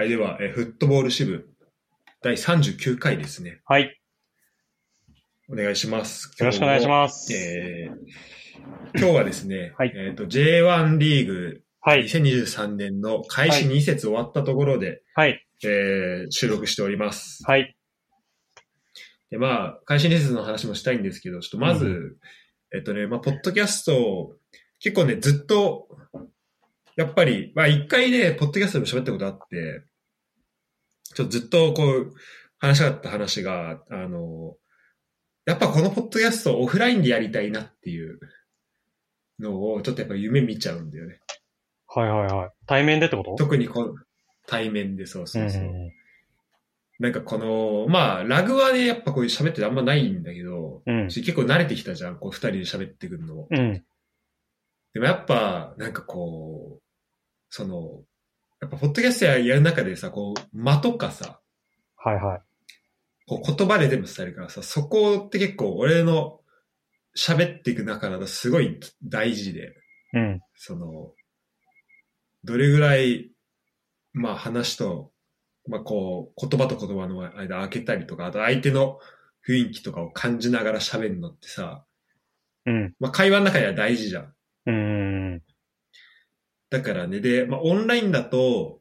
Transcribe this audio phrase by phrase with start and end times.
[0.00, 1.46] はい、では、えーフットボール支部
[2.22, 3.60] 第39回ですね。
[3.66, 4.00] はい。
[5.52, 6.34] お願いします。
[6.38, 7.26] よろしくお願いします。
[7.26, 7.34] す。
[7.34, 12.04] えー今日はですね、はいえっ、と、J1 リーグはい。
[12.04, 15.46] 2023年の開始は2節終わったところで、はい。
[15.64, 17.42] えー収録しております。
[17.44, 17.76] はい。
[19.28, 22.16] で、まあ、開始2節の話もしたいんですけど、ちょっとまず、う
[22.74, 24.34] えっとね、まあ、ポッドキャスト、
[24.78, 25.88] 結構ね、ずっと、
[26.96, 29.89] やっぱり、まあ、一回ね、ポッドキャストでも喋ったことあって、
[31.14, 32.12] ちょっとずっとこう、
[32.58, 34.56] 話したかった話が、あの、
[35.46, 38.20] やっぱこのポッドキャストをオフラインでやりたいなっていう
[39.38, 41.20] のを、ちょっとやっぱ夢見ちゃうんだよね。
[41.88, 42.50] はいはいはい。
[42.66, 43.34] 対面でってこと？
[43.36, 43.94] 特にこの、
[44.46, 45.62] 対面でそうそうそう。
[45.62, 45.90] ん
[46.98, 51.06] なんかこの、まあ、ラグはね、やっぱこういう喋っててあんまないんだけど、うん。
[51.06, 53.48] 結構慣れてきたじゃん、こう二人で喋ってくるのも。
[53.50, 53.82] うん。
[54.92, 56.82] でもやっぱ、なんかこう、
[57.48, 58.02] その、
[58.60, 61.40] やっぱポッドキャストややる中でさ、こう、間とかさ、
[61.96, 62.42] はいはい。
[63.26, 66.40] こう言葉で全部伝えるからさ、そこって結構俺の
[67.16, 69.74] 喋っていく中だとすごい大事で、
[70.12, 70.40] うん。
[70.56, 71.12] その、
[72.44, 73.30] どれぐらい、
[74.12, 75.12] まあ話と、
[75.68, 78.98] まあこう、言葉と言葉の間開けたりとか、あと相手の
[79.48, 81.84] 雰囲気とかを感じながら喋るのってさ、
[82.66, 82.94] うん。
[82.98, 84.34] まあ会話の中では大事じゃん。
[84.66, 85.42] うん。
[86.70, 88.80] だからね、で、まあオンラインだと、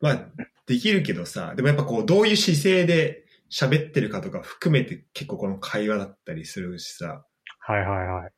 [0.00, 0.26] まあ
[0.66, 7.24] できるけどさ、でもやっぱこうどういう姿勢で喋ってるかとか含めて結構この会話だったりするしさ、
[7.60, 8.30] はいはいはい。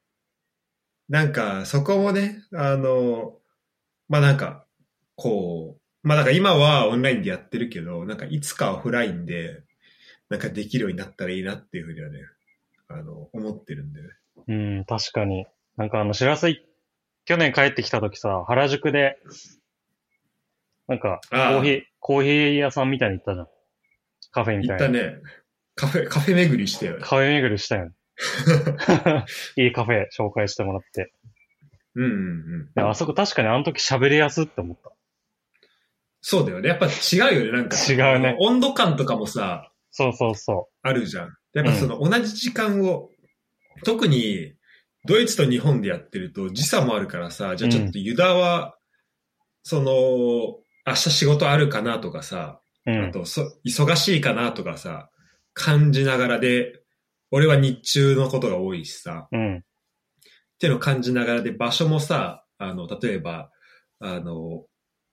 [1.09, 3.35] なんかそこもね、あの、
[4.09, 4.67] まあなんか、
[5.17, 9.63] こう、まあなんか今はオンラインでやってるけど、なんかいつかオフラインで、
[10.29, 12.21] なんかできるようになったらいいなっていうふうにはね、
[12.89, 14.09] あの、思ってるんでね。
[14.49, 15.47] うん、確かに。
[15.77, 16.68] なんかあの、知らせい、
[17.29, 19.19] 去年帰ってきた時さ、原宿で、
[20.87, 23.49] なんか、コーヒー、コーヒー屋さんみたいに行ったじゃん。
[24.31, 24.87] カフェみたいな。
[24.87, 25.21] 行ったね、
[25.75, 27.01] カフェ、カフェ巡りしてよね。
[27.03, 27.93] カフェ巡りしたよね。
[29.63, 31.13] いいカフェ紹介してもらって。
[31.97, 32.71] うんうんうん。
[32.75, 34.91] であそこ確かにあの時喋りやすって思った。
[36.23, 36.71] そうだよね。
[36.71, 36.91] やっぱ違
[37.37, 37.59] うよね。
[37.59, 37.77] なんか。
[37.77, 41.37] 違うね温度感とかもさ、そうそうそあるじゃん。
[41.53, 43.11] やっぱその同じ時間を、
[43.85, 44.55] 特に
[45.09, 48.77] ドイツと日本でやってると時差もあるからさ、じゃあちょっとユダは、
[49.63, 49.91] その、
[50.87, 52.93] 明日仕事あるかなとかさ、う。
[52.93, 53.09] うん。
[53.09, 55.09] あとそ、忙しいかなとかさ、
[55.55, 56.83] 感じながらで、
[57.31, 59.57] 俺は日中のことが多いしさ、うん。
[59.57, 59.61] っ
[60.61, 63.51] ていうのを感じながらで、場所もさ、あの、例えば、
[64.01, 64.67] あの、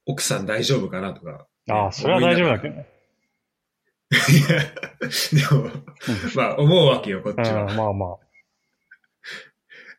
[0.05, 1.47] 奥さん大丈夫かなとか。
[1.69, 2.87] ああ、それは大丈夫だけどね。
[4.11, 4.59] いや、
[5.49, 5.69] でも、
[6.35, 7.73] まあ思うわけよ、こっちうん、は。
[7.73, 8.24] まあまあ。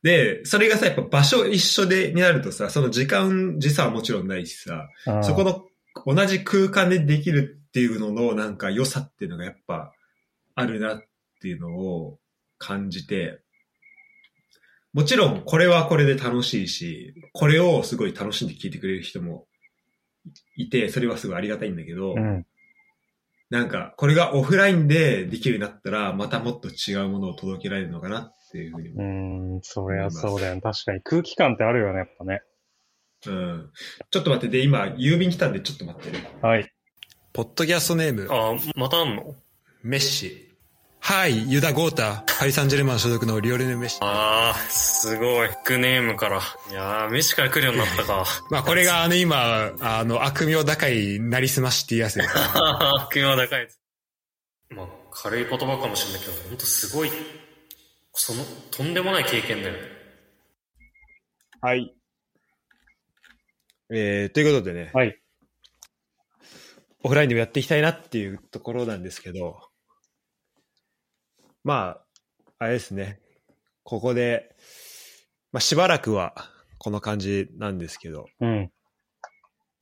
[0.06, 5.64] で、それがさ、やっぱ場所一緒で、になるとさ、その時間、時差はもちろんないしさ、うんそこの
[6.06, 9.92] 同じ空間でできるっていうののなんか良さっていうのがやっぱ
[10.54, 11.02] あるなっ
[11.40, 12.20] ていうのを
[12.58, 13.40] 感じて、
[14.92, 19.48] もちろんこれはこれで楽しいし、これをすごい楽しんで聞いてくれる人も
[20.54, 22.46] いて、それはすごいありがたいんだけど、うん。
[23.50, 30.60] なんかこれがオフラインでできるようになったら、またもっと違うものを届けられるのかなっていうふうにうーん、そりゃそうだよね。
[30.60, 32.42] 確かに空気感ってあるよね、やっぱね。
[33.26, 33.70] うん。
[34.10, 36.28] ちょっと待って、で、今、郵便来たんで、ちょっと待ってね。
[36.42, 36.72] はい。
[37.32, 39.34] ポッドキャストネーム、あ、またあんの？
[39.82, 40.42] メッシ。
[41.00, 43.98] はい、ユダ・ゴータ、パリ・サンジェルマン所属のリオレネ・メッシ。
[44.00, 45.48] あー、すごい。
[45.48, 46.40] ビッグネームから。
[46.70, 48.24] いやー、飯から来るようになったか。
[48.50, 52.28] まあ、これが、あの、今、あの、悪名高い、なりすましっていうやつです。
[52.34, 53.68] 悪名高い。
[54.70, 57.10] まあ、軽い言葉かもしれないけど、ほんとすごい、
[58.18, 59.78] その、とんでもない経験だよね。
[61.60, 61.94] はい。
[63.92, 65.16] えー、ということでね、はい。
[67.04, 69.60] オフラインでもやっていきたいなっていうところなんですけど、
[71.62, 72.04] まあ、
[72.58, 73.20] あれですね、
[73.84, 74.56] ここで、
[75.52, 76.34] まあ、しばらくは、
[76.78, 78.70] この感じなんですけど、うん。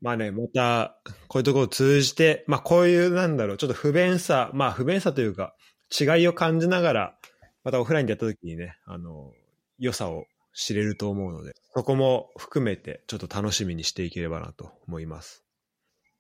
[0.01, 5.55] まあね、また、こういうところを通じて、まあこういう、なんだろう、ちょっと不便さ、まあ不便さというか、
[5.99, 7.19] 違いを感じながら、
[7.65, 9.33] またオフラインでやった時にね、あの、
[9.79, 15.45] 良さを知れると思うので、そこも含めて、ちょっと楽しみにしていければなと思います。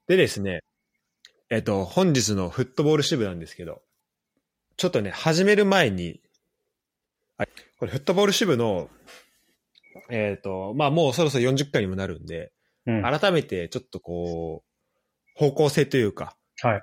[0.08, 0.61] でですね、
[1.50, 3.82] えっと、本日のフットボール支部なんですけど、
[4.76, 6.20] ちょっとね、始める前に、
[7.37, 7.44] あ
[7.79, 8.88] これフットボール支部の、
[10.11, 12.52] えっ、と、まあもうそろそろ40回にもなるんで、
[12.87, 13.02] うん。
[13.02, 13.20] はい。
[13.20, 16.82] 改めてちょっとこう、方向性というか、はい。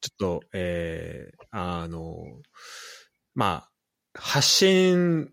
[0.00, 2.16] ちょっと、えー、あの、
[3.34, 3.70] まあ、
[4.18, 5.30] 発信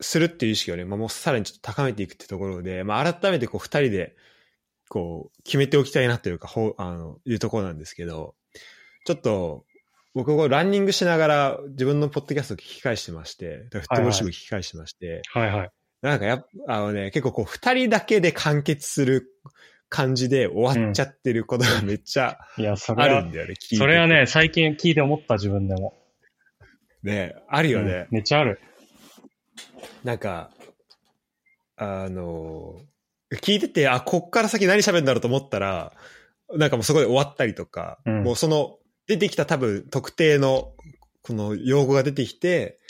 [0.00, 4.16] するっていう意識をね、まあ、もうさらにちょっと高めていくってところで、まあ、改めてこう二人で、
[4.88, 8.34] こう、決めておきたいなというか、ほう、あの、いうところなんですけど、
[9.04, 9.64] ちょっと、
[10.12, 15.70] 僕こうランニングしながら自分のポッドキャストを聞き返してまして、フットボール支部聞き返してまして、はいはい。
[16.02, 19.28] なんかやっぱ、あのね、結構こう二人だけで完結する
[19.88, 25.99] 感じで終わっちゃってることがめっちゃいや、それはあるん、だよね、聞いててそれはね、最近聞いて思った自分でも。
[27.02, 28.06] ね、あるよね。
[28.10, 28.60] うんめっちゃある。
[30.04, 30.50] なんか、
[31.76, 32.80] あの、
[33.36, 35.92] 聞いてて、あ、こっから先何喋るんだろうと思ったら、
[36.52, 40.74] なんかもうそこで終わったりとか、うんもうその、出てきた多分特定の、
[41.22, 42.80] この用語が出てきて、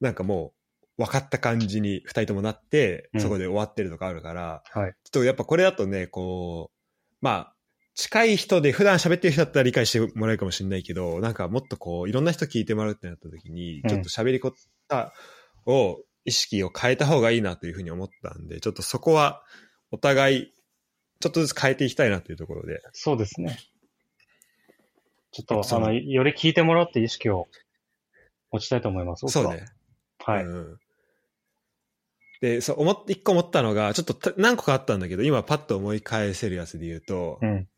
[0.00, 0.52] なんかも
[0.98, 4.92] う分かった感じに二人ともなって、うんそこで終わってるとかあるから、はい。
[5.04, 7.54] ちょっとやっぱこれだとね、こう、まあ、
[7.98, 15.12] 近い人で普段喋ってる人だったら理解してもらえるかもしれないけど、なんかもっとこう、いろんな人聞いてもらうってなった時に、うんちょっと喋り方
[15.66, 19.42] を、意識を変えた方がいいなというふうに思ったんで、ちょっとそこは
[19.90, 20.52] お互い、
[21.18, 22.80] ちょっとずつ変えていきたいなというところで。
[22.92, 23.58] そうですね。
[25.32, 27.48] ちょっと、その、より聞いてもらうって意識を
[28.52, 29.26] 持ちたいと思います。
[29.26, 29.64] そうね。。
[30.24, 30.44] はい。
[30.44, 30.78] うん
[32.40, 37.68] で、そう、思って、一個思ったのが、ちょっとた何個かあったんだけど、今パッと思い返せるやつで言うと、うん。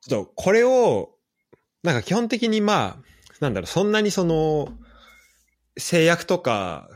[0.00, 1.14] ちょっとこれを、
[1.82, 3.06] なんか基本的にまあ、
[3.40, 4.68] なんだろう、そんなにその、
[5.78, 6.88] 制約とか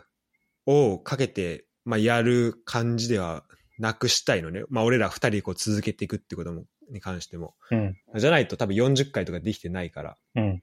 [0.66, 3.44] をかけて、まあやる感じでは
[3.78, 4.62] なくしたいのね。
[4.68, 7.54] まあ俺ら二人でこう続けていくってことも、に関しても。
[7.70, 7.96] うん。
[8.16, 10.16] じゃないと多分40回とかできてないから。
[10.36, 10.62] うん。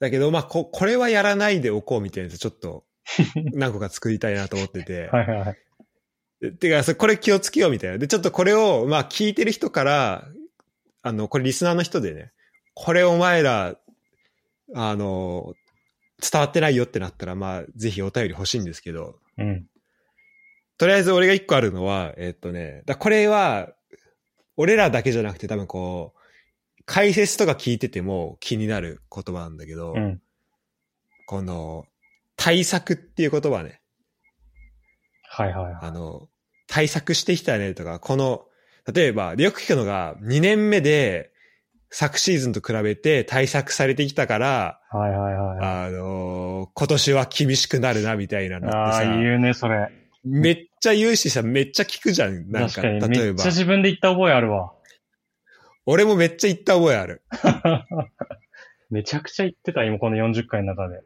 [0.00, 2.84] だけどまあこ、これはやらないでおこうみたいなやつちょっと
[3.52, 5.08] 何個か作りたいなと思ってて。
[5.08, 5.58] はいはいはい。
[6.40, 7.98] でてか、それこれ気をつけようみたいな。
[7.98, 10.28] で、ちょっとこれを、まあ聞いてる人から、
[11.02, 12.32] あの、これリスナーの人でね、
[12.74, 13.76] これお前ら、
[14.74, 15.54] あの、
[16.20, 19.66] 伝わってないよってなったら、まあ、ぜひお便り欲しいんですけど、うん。
[20.76, 23.70] とりあえず俺が一個あるのは、えっとね、だこれは、
[24.56, 30.20] 俺らだけじゃなくて多分こう、解説とか聞いてても気になる言葉なんだけど、うん。
[31.26, 31.84] この、
[32.36, 33.77] 対策っていう言葉ね。
[35.42, 35.74] はいはいはい。
[35.82, 36.28] あの、
[36.66, 38.44] 対策してきたねとか、この、
[38.92, 41.30] 例えば、でよく聞くのが、2年目で、
[41.90, 45.86] 昨シーズンと比べて対策されてきたから、はいはいはいはい。
[45.86, 49.88] あのー今年は厳しくなるな、みたいなのってああさ、ー、言うね、それ。
[50.24, 52.50] めっちゃ言うしさ、めっちゃ聞くじゃん。
[52.50, 53.00] なんか、確かに。
[53.00, 53.46] 例えばめっちゃ。
[53.46, 54.72] 自分で言った覚えあるわ。
[55.86, 57.22] 俺もめっちゃ言った覚えある。
[58.90, 61.00] めちゃくちゃ言ってた、今この40回の中で。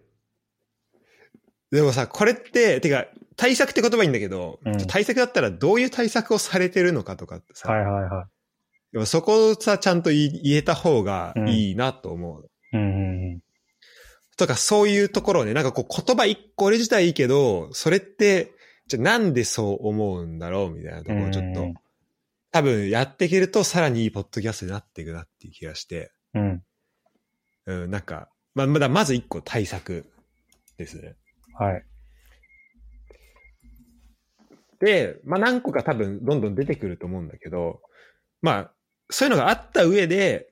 [1.70, 3.06] でもさ、これって、てか、
[3.36, 8.26] 対策って言葉いいんだけど、うん対策だったらどういう対策をされてるのかとかってさ、はいはいは
[8.92, 12.50] でもそこをさ、ちゃんと言えた方がいいなと思う。
[12.74, 12.78] い。
[12.78, 13.40] うんうん
[14.38, 18.52] とか、そういうところをね、なんかこう言葉一個俺自体いいけど、それって、
[18.86, 21.74] じゃあなんでそう思うんだろうみたいなところをちょっと、うん
[22.52, 26.62] 多分やっていけるとさらにいいポッドキャストになっていくなっていう気がして、うん。
[27.64, 27.82] うん。
[27.84, 30.04] うん、なんか、まあ、まだまず一個対策
[30.76, 31.14] ですね。
[31.58, 31.82] はい。
[34.82, 37.80] で、まあ何個か多分どんどん出てくると思うんだけど、
[38.42, 38.72] まあ、
[39.10, 40.50] そういうのがあった上で、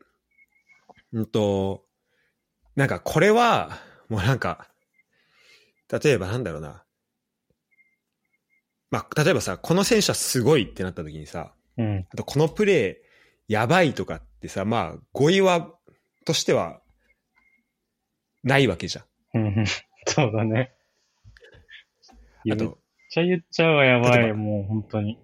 [1.12, 1.84] うんと、
[2.76, 3.78] なんかこれは、
[4.08, 4.68] もうなんか、
[5.90, 6.84] 例えばなんだろうな。
[8.92, 12.06] まあ、例えばさ、この選手はすごいってなった時にさ、うん。
[12.08, 15.74] あとこのプレーやばいとかってさ、まあ、語彙は、
[16.24, 16.80] としては、
[18.44, 19.02] ないわけじゃ
[19.36, 19.64] ん。
[20.06, 20.72] そうだね。
[22.48, 22.79] あと、
[23.10, 24.32] ちゃ言っちゃうわ、やばい。
[24.32, 25.18] もう本当に。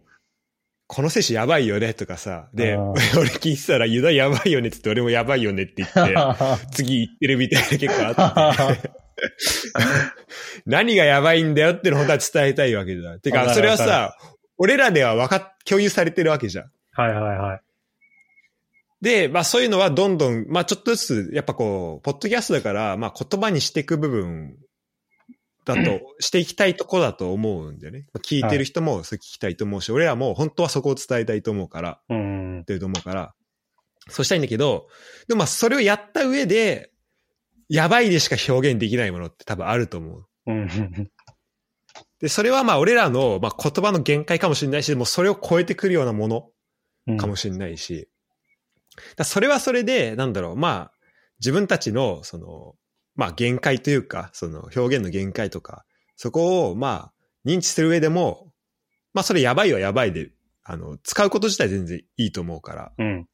[0.88, 2.76] この選手やばいよねとかさ、で、
[3.16, 6.14] 俺聞いてたら、ユダやばいよねって言って、俺もやばいよねって言って、
[6.72, 8.90] 次行ってるみたいな結構あって、
[10.66, 13.20] 何がやばいんだよってのを本当は伝えたいわけじゃん。
[13.20, 14.16] てか、それはわさ、
[14.58, 16.70] 俺らでは分かっ、共有されてるわけじゃん。
[16.92, 17.60] はいはいはい。
[19.00, 24.56] で、まあそういうのはどんどん、まあちょっとずつ、やっぱこう、ポッドキャストだから、まあ言葉にしていく部分
[25.66, 28.06] だと、していきたいとこだと思うんだよね。
[28.14, 32.60] まあ聞いてる人もそれ聞きたいと思うし、俺らも本当はそこを伝えたいと思うから、うん。
[32.60, 33.34] ってると思うから、
[34.08, 34.88] そうしたいんだけど、
[35.28, 36.92] でもまあそれをやった上で、
[37.68, 40.26] やばいでしか表現できないものって多分あると思う。
[40.46, 41.10] うん。
[42.20, 46.50] で、それはまあ俺らの、まあ、言葉の限界かもしれないし、でもそれを超えてくるようなもの
[47.08, 47.16] うん。
[47.16, 48.08] かもしれないし、
[49.16, 50.92] だそれはそれで、なんだろう、まあ、
[51.40, 52.74] 自分たちの、その、
[53.16, 55.84] まあ限界というか、その表現の限界とか、
[56.16, 57.12] そこをまあ
[57.48, 58.52] 認知する上でも、
[59.12, 60.30] まあそれやばいはやばいで、
[60.62, 63.28] あの、使うこと自体全然いいと思うから、うん。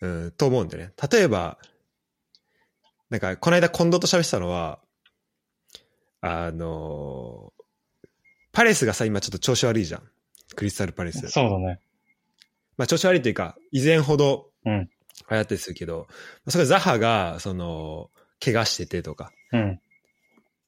[0.00, 0.92] うん、と思うんだよね。
[1.10, 1.58] 例えば、
[3.08, 4.80] なんか、この間近藤と喋ってたのは、
[6.20, 7.52] あの、
[8.52, 10.02] パレスがさ、今ちょっと調子悪いじゃん。
[10.56, 11.28] クリスタルパレス。
[11.28, 11.80] そうだね。
[12.76, 14.90] まあ調子悪いというか、以前ほどうん。
[15.32, 16.06] 流行ってるするけど、
[16.48, 18.10] それザハが、その、
[18.44, 19.32] 怪我しててとか。
[19.52, 19.80] うん。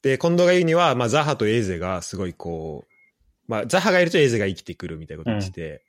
[0.03, 5.85] で、近藤が言うには、まあザハとエーゼがすごいこう、まあザハがいるとエーゼが生きてくるみたいなこと言ってて、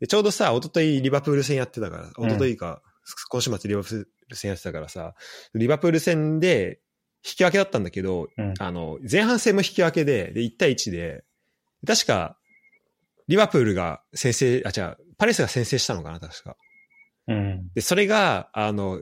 [0.00, 2.82] でちょうどさ、一昨日リバプール戦やってたから、一昨日か、
[3.28, 5.14] 今週末リバプール戦やってたからさ、
[5.54, 6.80] リバプール戦で
[7.24, 11.24] 引き分けだったんだけど、うんあの、前半戦も引き分けで、で、1対1で、
[11.86, 12.36] 確か、
[13.28, 16.56] リバプールが先制、あ、違う、パレスが先制したのかな、確か。
[17.28, 17.70] うん。
[17.74, 19.00] で、それが、あの、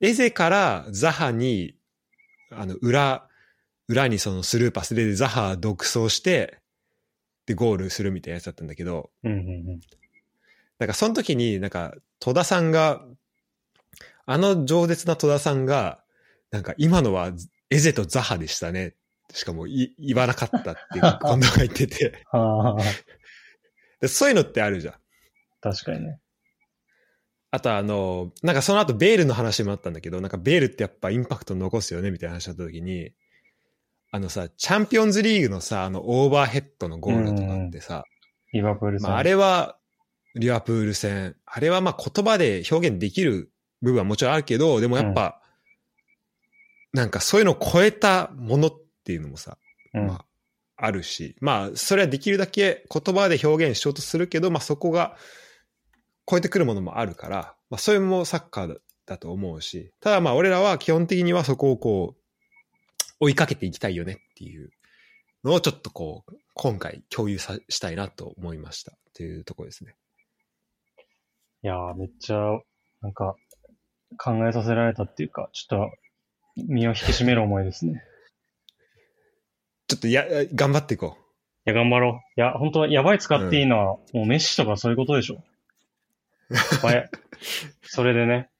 [0.00, 1.74] エゼからザハに、
[2.50, 3.28] あの、裏、
[3.88, 6.58] 裏にそのスルーパスでザハ独走して、
[7.46, 9.32] で、ゴールするみたいなやつだったんだけど、うん。
[9.32, 9.80] うん。
[10.78, 13.04] なんかその時になんか戸田さんが、
[14.26, 16.02] あの饒舌な戸田さんが、
[16.50, 17.32] なんか今のは
[17.68, 18.94] エゼとザハでしたね。
[19.32, 22.76] しかもい言わなかったっていう、近藤が言っててああ、
[24.00, 24.08] で。
[24.08, 24.94] そういうのってあるじゃん。
[25.60, 26.18] 確かにね。
[27.52, 33.12] あとあの、なんかその後ベールの話もあったんだけど、なんかベールってやっぱインパクト残すよねみたいな話だった時に、
[34.12, 38.04] あのさ、チャンピオンズリーグのさ、あのオーバーヘッドのゴールとかってさ、
[38.52, 39.08] リバプール戦。
[39.08, 39.76] まああれは
[40.34, 43.50] リバプール戦、あれはまあ言葉で表現できる
[43.82, 45.40] 部分はもちろんあるけど、でもやっぱ、
[46.92, 48.72] なんかそういうのを超えたものっ
[49.04, 49.58] ていうのもさ、
[49.94, 50.06] うん。
[50.06, 50.24] まあ、
[50.76, 55.16] あるし、まあ、それはできるだけ言葉で表現しようとするけど、まあそこが
[56.28, 62.20] 超えてくるものもあるから、まあそれもサッカーだだと思うし、ただまあ俺らは基本的にはそこをこう、
[63.18, 64.70] 追いかけていきたいよねっていう
[65.44, 69.96] のをちょっとこう、今回共有さしたいなと思いましたっていうところですね。
[71.62, 72.36] いやー、めっちゃ、
[73.02, 73.36] なんか、
[74.16, 78.02] 考えさせられたっていうか、ちょっと、身を引き締める思いですね。
[79.88, 80.24] ちょっとや、
[80.54, 81.70] 頑張っていこう。
[81.70, 82.40] いや、頑張ろう。
[82.40, 83.84] いや、本当はやばい使っていいのは、
[84.14, 85.42] もうメッシとかそういうことでしょ。
[86.82, 87.10] まあ
[87.82, 88.50] それでね、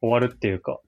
[0.00, 0.80] 終わるっていうか。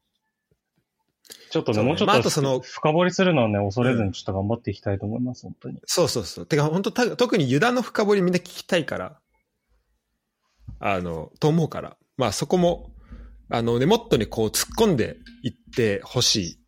[1.51, 5.81] ちょっとね、ねもうちょっと、まああとその深掘りするのはね、恐れずにちょっと頑張っていきたいと思います、本当に。
[5.87, 6.47] そうそうそう。
[6.47, 9.21] てか本当た特にユダの深掘りみんな聞きたいから、
[10.81, 11.97] あの、と思うから。
[12.17, 12.91] まあそこも、
[13.51, 16.59] あのね、もっとね、こう突っ込んでいってほしい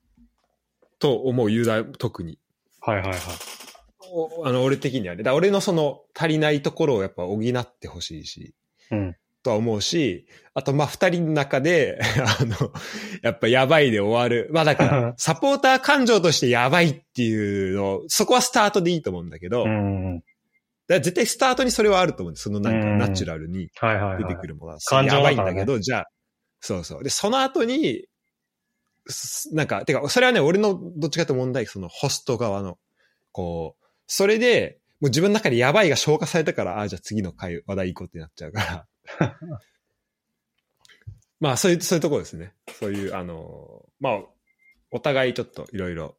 [0.98, 2.38] と思うユダ特に。
[2.80, 3.18] はいはいはい。
[4.12, 5.22] おあの、俺的にはね。
[5.22, 8.54] だ俺のその足りないところをやっぱ補ってほしいし、
[8.90, 9.16] うん。
[9.46, 12.00] とは思うし、あとまあ二人の中で、
[12.40, 12.72] あの、
[13.22, 14.50] やっぱやばいで終わる。
[14.52, 20.22] まあだから、 サポーター感情としてやばいっていうの、そこはスタートでいいと思うんだけど、うんうん。
[20.88, 22.44] ら絶対スタートにそれはあると思うんです。
[22.44, 23.68] そのなんかうんナチュラルに。
[24.18, 24.78] 出てくるものは。
[24.80, 26.06] 感情やばいんだけど、じゃあ、
[26.60, 27.04] そうそう。
[27.04, 28.04] で、その後に、
[29.06, 32.78] すなんか、てか、それはね、俺のどっちかというと問題、そのホスト側の、
[33.30, 38.86] こう、それで、もう自分の中でやばいが消化されたから、ああ、じゃあ次の回、話題行こうってなっちゃうから。
[41.40, 42.54] まあ、そういう、そういうところですね。
[42.78, 44.24] そういう、あの、まあ、
[44.90, 46.16] お互いちょっといろいろ、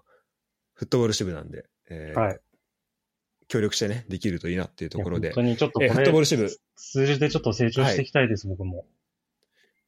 [0.74, 2.40] フットボール支部なんで、えーはい。
[3.48, 5.36] 協力してね、できるといいなっていうところで本。
[5.36, 8.86] 当にちょっとこえーフットボーれ、ル支部、数字でちょっと成長していきたいです、僕も。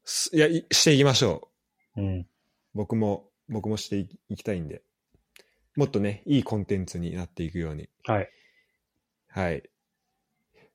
[0.06, 1.50] すいや、いしていきましょ
[1.98, 2.02] う。
[2.02, 2.28] うん。
[2.74, 4.82] 僕も、僕もしていいきたいんで、
[5.76, 7.90] もっとね、いいコンテンツになっていくように。
[8.06, 8.30] はい。
[9.28, 9.70] はい。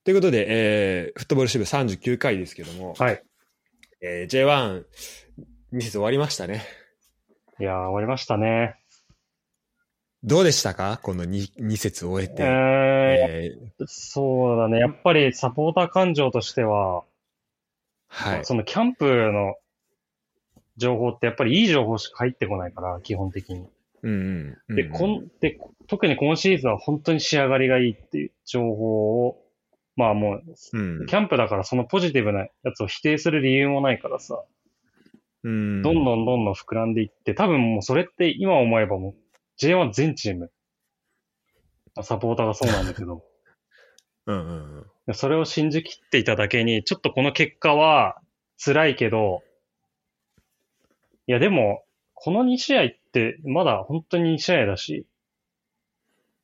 [0.04, 3.22] ということで、えー、フットボール支部39回ですけども、はい。
[4.02, 4.84] えー、J1、
[5.72, 6.62] 2節終わりましたね。
[7.58, 8.76] いやー、終わりましたね。
[10.22, 11.00] どうでしたか？
[11.02, 12.42] この 2, 2節終えて。
[12.42, 14.78] えー、えーそうだね。
[14.78, 17.04] やっぱりサポーター感情としては、
[18.08, 18.44] はい。
[18.44, 19.54] そのキャンプの
[20.76, 23.66] 情報ってやっぱりいい情報しか入ってこないから、基本的に。
[24.02, 24.76] うんうんうん。
[24.76, 29.40] で、こん、で、特に今シーズンは本当に仕上がりがいいっていう情報を、
[29.96, 31.06] まあもう、うん。
[31.06, 34.42] キャンプだからそのポジティブなやつを否定する理由もないからさ、
[35.44, 35.82] うん。
[35.82, 39.14] どんどんどんどん膨らんでいって、多分もうそれって今思えばもう
[39.64, 40.50] J1 全チーム、
[42.02, 43.22] サポーターがそうなんだけど、
[44.26, 44.86] うんうんうん。
[45.06, 48.20] でそれを信じきっていただけに、ちょっとこの結果は
[48.62, 49.42] 辛いけど、
[51.26, 51.84] いやでも、
[52.14, 55.06] この2試合ってまだ本当に2試合だし、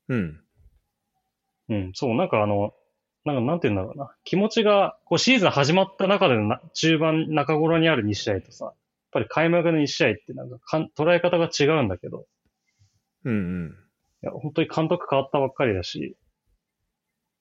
[0.08, 0.40] うん。
[1.68, 2.74] うん、そう、なんかあの、
[3.24, 4.14] なんかなんて言うんだろうな。
[4.24, 8.74] 気持ちが、こうシーズン始まった中でのな中盤、中頃にある2試合とさ、やっ
[9.12, 12.26] ぱり開幕の2試合ってなんかかん捉え方が違うんだけど、
[13.24, 13.76] うんうん。
[14.22, 16.16] いや、本当に監督変わったばっかりだし、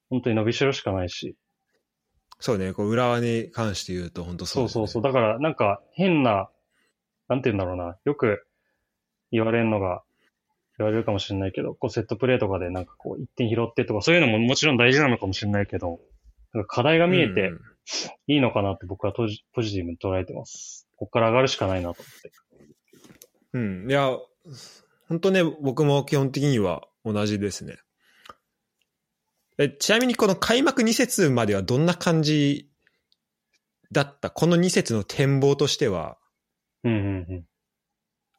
[0.09, 1.35] 本当に伸びしろしかないし、
[2.39, 5.03] そうね、こう、浦和に関して言うと、本当そですねそううそうそう。
[5.03, 6.49] だから、なんか変な、
[7.27, 7.97] なんて言うんだろうな。
[8.05, 8.47] よく
[9.31, 10.03] 言われるのが、
[10.79, 15.99] 言われるかもしれないけど、こうセットプレーとかでなんかこう一点拾ってとか、そういうのももちろん大事なのかもしれないけど、
[16.53, 17.51] なんか課題が見えて
[18.27, 20.87] いいのかなって僕はポジポジティブに捉えてます。
[20.95, 22.31] ここから上がるしかないなと思って。
[23.53, 23.89] うん。
[23.89, 24.17] いや、
[25.07, 27.77] 本当ね、僕も基本的には同じですね。
[29.57, 32.69] えちなみにこの開幕2節まではどんな感じ
[33.91, 34.29] だった？
[34.29, 36.17] この2節の展望としては、
[36.83, 37.45] うんうんうん。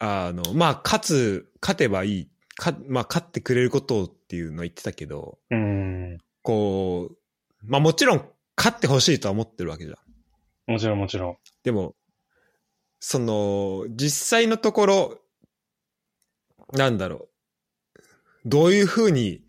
[0.01, 6.19] あの、まあ、勝つ、勝てばいい、かまあ、勝ってくれることをっていうのは言ってたけど、うん。
[6.43, 7.17] こう、
[7.65, 8.25] まあもちろん
[8.57, 10.73] 勝ってほしいとは思ってるわけじゃん。
[10.73, 11.37] もちろんもちろん。
[11.63, 11.95] でも、
[12.99, 15.19] その、実際のところ、
[16.73, 17.29] なんだろ
[17.97, 18.01] う。
[18.47, 19.43] どういうふうに、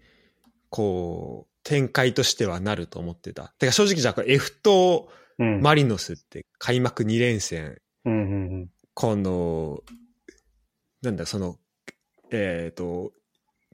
[0.70, 3.53] こう、展開としてはなると思ってた。
[3.60, 5.62] てか正直じゃあ、F とうん。
[5.62, 8.70] マリノスって開幕2連戦、うんうんうん。
[8.93, 9.81] この、
[11.01, 11.58] なんだ、その、
[12.31, 13.12] えっ、と、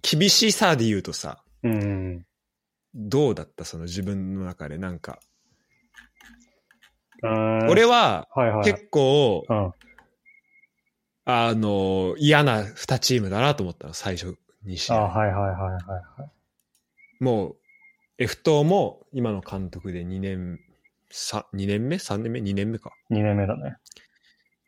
[0.01, 2.25] 厳しさで言うとさ、うん。
[2.93, 3.65] どうだった？
[3.65, 5.19] その自分の中でなんか。
[7.69, 8.63] 俺ははいはい。
[8.63, 9.73] 結構、うん。
[11.25, 15.07] あの、嫌な2チームだなと思ったの、最初に試あ合。
[15.09, 17.23] はいはいはいはいはい。
[17.23, 17.55] もう、
[18.19, 20.59] F 党も今の監督で2年、
[21.09, 22.91] さ2年目 ?3 年目 ?2 年目か。
[23.11, 23.75] 2年目だね。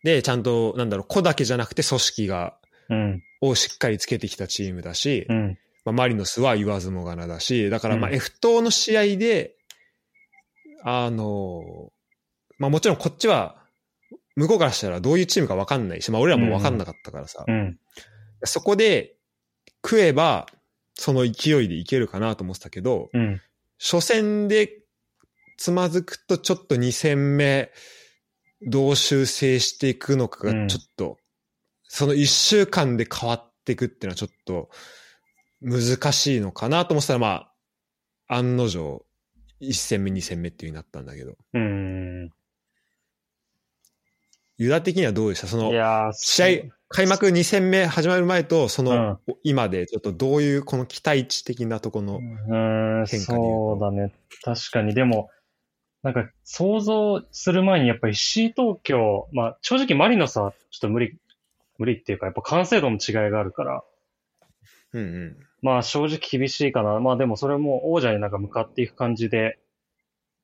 [0.03, 2.55] で、ちゃんと、なんだろう、子だけじゃなくて組織が、
[2.89, 3.23] うん。
[3.41, 5.57] をしっかりつけてきたチームだし、うん。
[5.85, 9.55] まあ、マリノスは言わずもがなだし、だからまあうん F 党の試合で、
[10.83, 11.91] あの、
[12.57, 13.55] まあもちろんこっちは、
[14.35, 17.77] 向こうからしたらどういうチームか分かんないし、まあ俺らも分かんなかったからさ、うん。
[18.45, 19.15] そこで
[19.85, 20.47] 食えば、
[20.95, 23.41] その勢いでいけるかなと思ってたけど、うん。
[23.79, 24.79] 初戦で
[25.57, 27.71] つまずくとちょっと2戦目
[28.61, 31.17] どう修正していくのかうんがちょっと、
[31.83, 34.69] その1週間で変わっていくっていうのはちょっと
[35.61, 37.27] 難しいのかなと思ってたらま
[38.27, 39.05] あ案の定
[39.61, 42.29] 1戦目2戦目っていう風になったんだけどうん。
[44.57, 45.47] ユダ的にはどうでした？
[45.47, 45.71] その
[46.13, 46.47] 試合
[46.89, 54.13] 開幕2戦目始まる前とそのうん今でちょっとどういうこの期待値的なところの変化で言うとそうだね。
[54.43, 54.93] 確かに。
[54.93, 55.29] でも、
[56.03, 61.17] なんか想像する前にやっぱり C 東京、まあ正直マリノスはちょっと無理、
[61.77, 63.83] 無理っていうかやっぱ完成度の違いがあるから、
[64.93, 65.37] うんうん。
[65.61, 66.99] まあ正直厳しいかな。
[66.99, 69.59] まあでもそれも王者になんか向かっていく感じで、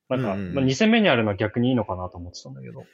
[0.09, 2.85] なんか、うんうんまあ2戦目にあるのは逆にいいのかなと思ってたんだけど、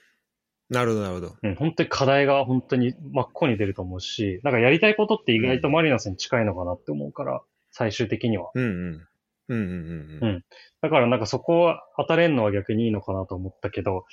[0.70, 1.36] なるほどなるほど。
[1.44, 8.52] うん、本当に課題が本当に真っ向に出ると思うし、なんかやりたいことって意外とマリノスに近いのかなって思うから、最終的には。
[8.54, 9.08] うんうん
[9.54, 10.46] うんうんうんうん。
[10.82, 14.06] だからなんかそこは当たれんのは逆にいいのかなと思ったけど、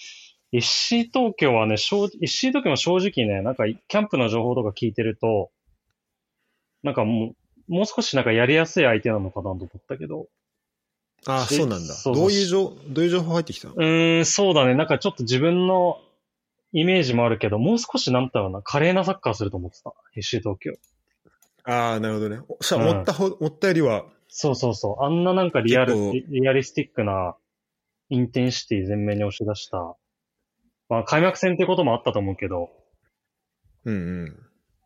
[0.50, 5.50] 石井東京はね、正石井東京も正直ね、なんかキャンプの情報とか聞いてると、
[6.82, 7.34] なんかも
[7.68, 10.26] う、もう少しなんかやりやすい相手なのかなと思ったけど、
[11.26, 11.94] ああ、しそうなんだ。
[12.04, 13.74] どういう情、どういう情報入ってきたの？
[13.74, 16.00] うーん、そうだね、なんかちょっと自分の
[16.72, 20.72] イメージもあるけど、もう少しなんだろうな、華麗なサッカーすると思ってた、石井東京。
[21.64, 22.40] ああ、なるほどね。
[22.48, 22.88] おしゃうん。
[22.88, 25.04] 思ったほ、思ったよりは、そうそうそう。
[25.04, 27.36] あんななんかリアル、リリアリスティックな
[28.10, 29.96] インテンシティ全面に押し出した。
[30.88, 32.70] まあ開幕戦ってこともあったと思うけど、
[33.84, 33.94] うん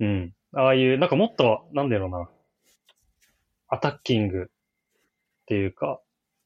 [0.01, 0.07] うん。
[0.07, 0.35] うん。
[0.55, 2.29] ああいう、なんかもっと、なんだろうな、
[3.69, 4.47] アタッキングっ
[5.47, 6.01] ていうか、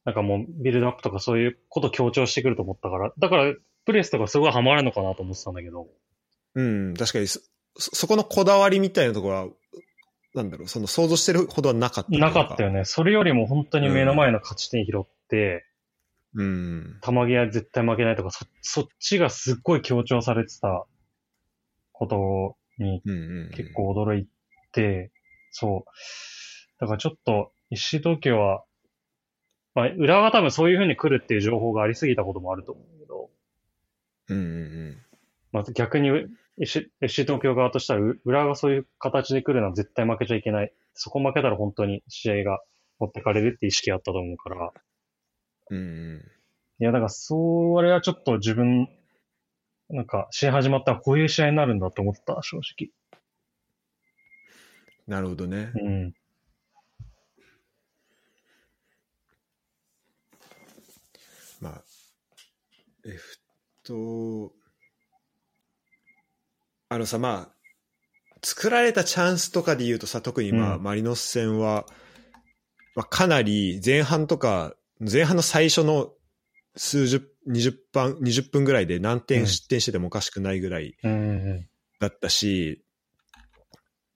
[0.05, 3.55] なんかもうビルドアップとかそういうこと強調してくると思ったから、だから
[3.85, 5.89] プレスとかすごいハマるのかなと思ってたんだけど、
[6.55, 7.41] うん、確かにそ、
[7.77, 9.49] そそこのこだわりみたいなところは、
[10.37, 12.19] なんだろう、その想像してるほどはなかった。
[12.19, 12.85] なかったよね。
[12.85, 15.65] それよりも本当に目の前の勝ち点拾って、
[16.35, 17.01] うん。
[17.03, 20.85] 球際絶対負けないとか、そ、そっちがすっごい強調されてた
[21.93, 23.51] ことにうんうん。
[23.55, 23.73] 結。
[23.73, 24.29] 構驚い
[24.73, 25.11] て、
[25.51, 25.91] そう。
[26.79, 28.65] だからちょっと、石井東京は、
[29.75, 33.31] まあ、裏が多分そういう風に来るっていう情報がありすぎたこともあると思うけど、
[34.29, 34.97] うんうん
[35.53, 36.11] まあ、逆に
[36.59, 40.73] 石、石井東京側としたら、う裏がそういう形で来るのは絶対負けちゃいけない。
[40.95, 42.61] そこ負けたら本当に試合が
[42.99, 44.73] 持ってかれるって意識あったと思うから、
[45.71, 45.79] うん。
[45.79, 45.81] う
[46.19, 46.23] ん
[46.79, 48.87] いや、だから、それはちょっと自分、
[49.89, 52.91] なんか、試合始まったらこういう試合になるんだと思った、正直。
[55.07, 55.73] なるほどね。
[55.75, 56.15] うん。
[61.63, 61.83] まあ、
[63.07, 63.39] F
[63.83, 64.53] と、
[66.89, 71.87] あのさ、まあ、作られたチャンスとかで言うとさ、特にまあ、うんマリノス戦は、
[72.95, 76.13] まあ、かなり前半とか、前半の最初の
[76.77, 81.15] 数十、20分、20分ぐらいで何点失点しててもおかしくないぐらいうんう
[81.55, 81.69] ん
[81.99, 82.85] だったし、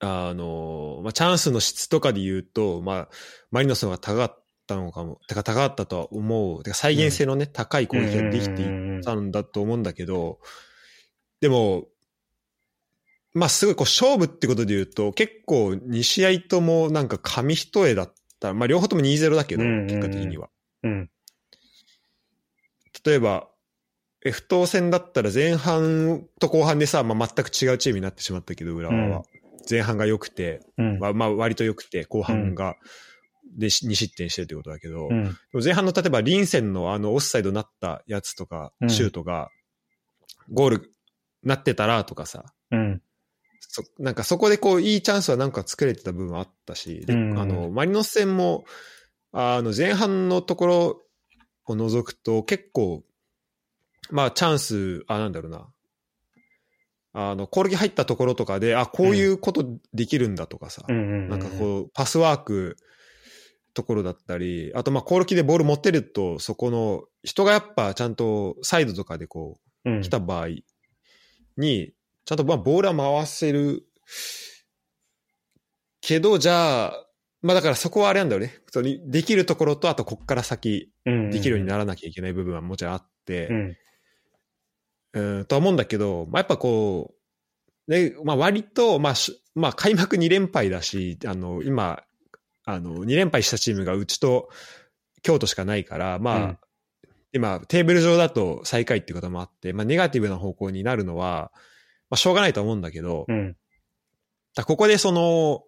[0.00, 3.08] あの、まあ、チャンスの質とかで言うと、まあ、
[3.50, 5.20] マリノスの方が高かっったのかも。
[5.26, 6.62] てか高かったとは思う。
[6.62, 10.38] てか再現性のね、高い攻撃ができていたんだと思うんだけど、
[11.40, 11.88] でも、
[13.32, 18.54] まあすごいこう勝負ってことで言うと、結構2試合ともなんか紙一重だった。
[18.54, 20.48] まあ両方とも2-0だけど、結果的には。
[20.82, 21.10] うん。
[23.04, 23.48] 例えば、
[24.22, 29.18] F 等戦だったら前半と後半でさ、まあ、全く違うチームになってしまったけど、浦和は。
[29.18, 29.22] うん
[29.68, 30.98] 前半が良くて、うん。
[30.98, 32.76] まあ、まあ割と良くて、後半が、
[33.56, 35.36] で2失点してるってことだけど、うん。
[35.62, 39.50] 前半の例えばリンセンのあのオフサイドになったやつとか、うんシュートが、
[40.50, 40.92] ゴール
[41.42, 43.02] なってたらとかさ、うん。
[43.60, 48.64] そなんかそこでこういいチャンスはなんか作れてた部分はあったし、あの、マリノス戦も、
[49.32, 51.02] あの前半のところ
[51.66, 53.04] を除くと結構、
[54.10, 55.68] まあチャンス、あ、なんだろうな。
[57.12, 61.28] あの、攻撃入ったところとかで、あ、こういうことできるんだとかさ、うん。
[61.28, 62.76] なんかこう、パスワーク
[63.74, 70.48] ところだったり、あとまあ、攻撃でボール持ってると、そこの、人がやっぱちゃんとサイドとかでこうん、う、来た場合
[71.56, 71.92] に、
[72.30, 73.88] ちゃんとまあ、ボールは回せる
[76.00, 77.06] けど、じゃあ、
[77.42, 78.54] まあだからそこはあれなんだよね。
[78.70, 83.76] そのできるところと、あとこっから先、うん、できるようにならなきゃいけない部分はもちろんあって、うん。
[85.12, 87.14] うん、とは思うんだけど、まあ、やっぱこ
[87.88, 92.04] う、ね、まあ割と、まあし、まあ開幕2連敗だし、あの、今、
[92.64, 94.50] あの、2連敗したチームがうちと
[95.22, 96.58] 京都しかないから、まあ、うん
[97.32, 101.52] 今、テーブル上だと最下位っていうこともあって、まあネガティブな方向になるのは、
[102.10, 103.56] まあしょうがないと思うんだけど、うん。
[104.54, 105.62] だここでその、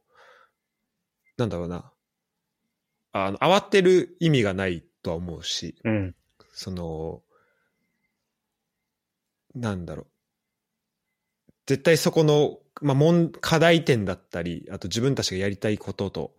[1.37, 1.93] なんだろうな、
[3.13, 6.15] あの、慌てる意味がないとは思うし、うん。
[6.53, 7.23] その、
[9.55, 10.07] なんだろう。
[11.67, 16.35] 絶対そこの、まあ、問、課題点だったり、あと自分たちがやりたいことと、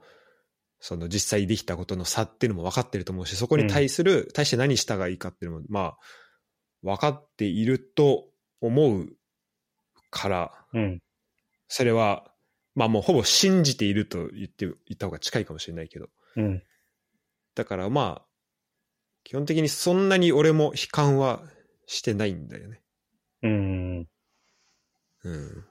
[0.80, 5.98] その実際できたことの差っていうのも分かってると思うし、そこに対する、対して何したがいいかっていうのも、まあ、
[6.82, 8.26] 分かっていると
[8.60, 9.16] 思う
[10.13, 10.99] から、うん。
[11.67, 12.32] それは、
[12.76, 16.08] まあもうほぼ信じていると言って、言った方が近いかもしれないけど。
[16.36, 16.63] うん。
[17.56, 18.26] だからまあ、
[19.23, 21.41] 基本的にそんなに俺も悲観は
[21.86, 22.82] してないんだよね。
[23.41, 23.99] うん。
[23.99, 24.06] わ
[25.26, 25.65] うん。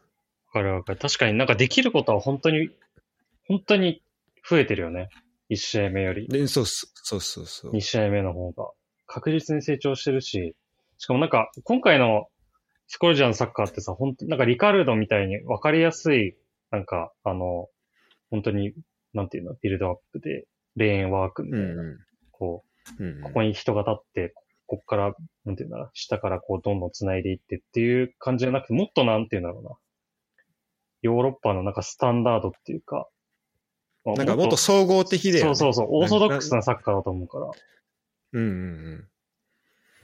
[0.52, 0.98] かるわかる。
[0.98, 2.70] 確かになんかできることは本当に、
[3.46, 4.02] 本当に
[4.48, 5.09] 増えてるよね。
[5.50, 6.28] 1試合目より。
[6.28, 7.81] で、そうそうそうそうそう2。
[7.81, 8.70] 試合目の方が。
[9.07, 10.55] 確実に成長してるし、
[10.98, 12.26] しかもなんか、今回の
[12.92, 16.37] スコルジャーのサッカーってさ、本当なんかリカルドみたいに分かりやすい、
[16.70, 17.70] なんか、あの、
[18.31, 18.74] 本当に、
[19.14, 21.98] なんていうの、ビルドアップで、レーンワークみたいな、うん
[22.33, 22.64] こ
[23.00, 23.22] う、うん。
[23.22, 24.35] ここに人が立って、
[24.66, 25.14] こっから、
[25.46, 29.70] なんていうんだろう、下からこう、どんどん繋いでいってっていう感じじゃなくて、もっとなんていうんだろうな。
[31.00, 33.09] ヨーロッパのなんかスタンダードっていうか、
[34.05, 37.50] まあなんかもっと総合的で、そうそうそう、オーソドックスなサッカーだと思うから。
[38.33, 38.55] うんうんう
[38.96, 39.09] ん。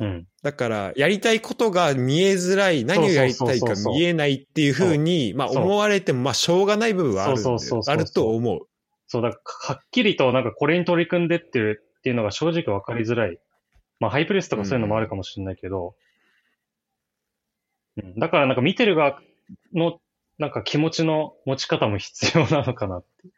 [0.00, 0.26] うん。
[0.42, 7.42] だから、やりたいことが見えづらい、何をやりたいか見えないっていうふうに、まあ思われても、まあしょうがない部分はある
[7.86, 8.60] あると思う。
[9.08, 9.36] そう、だか
[9.68, 13.38] らはっきりとなんかこれに取り組んでってるっていうのが正直わかりづらい。
[13.98, 15.94] まあハイプレスとかそういうのもあるかもしれないけど、
[17.96, 19.18] うん、だからなんか見てる側
[19.74, 19.98] の
[20.38, 23.26] なんか気持ちの持ち方も必要なのかなって。
[23.26, 23.30] い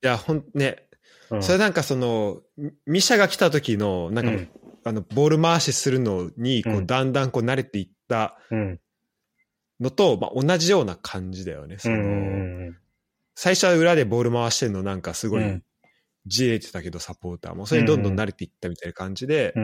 [0.00, 0.88] や、ほん、ね、
[1.30, 2.40] うん、それなんかその、
[2.86, 4.50] ミシャが来た時の、なんか、うん
[4.88, 8.80] あの、ボール回しするのに、こう、うんだんだんこう慣れていったうん。
[9.80, 11.78] のと、まあ同じような感じだよね。
[11.78, 12.72] その、
[13.34, 15.64] 最初は裏でボール回してるのなんかすごいうん、
[16.26, 17.66] じれてたけど、サポーターも。
[17.66, 19.54] それにどんどん慣れていったみたいな感じで。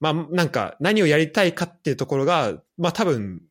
[0.00, 3.42] まあ、なんか、何をやりたいかっていうところが、まあ多分、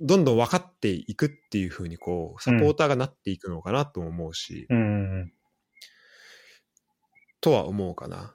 [0.00, 4.66] どんどん分かっていくっていうふうに、こう、サポーターがなっていくのかなとも思うし。
[7.40, 8.34] とは思うかな。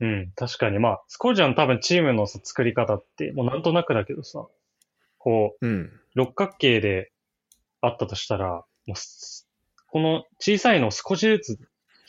[0.00, 0.32] うん。
[0.34, 0.78] 確かに。
[0.78, 4.46] まあ、スコージャンの多分チームのさ作り方って、もうなんとなくだけどさ、
[5.18, 5.92] こう、うん。
[6.14, 7.12] 六角形で
[7.80, 9.48] あったとしたら、もうす
[9.86, 11.58] この小さいのを少しずつ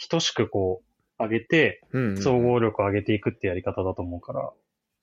[0.09, 0.81] 等しくこ
[1.19, 1.81] う上げて。
[2.21, 4.51] 総合力を上げていくってやり方だと思うから、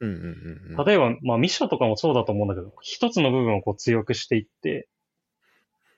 [0.00, 0.84] うんうんうんうん。
[0.86, 4.88] 例えば、まあミッションとかもそうだと思うんだけど、一つの部分をこう強くしていって、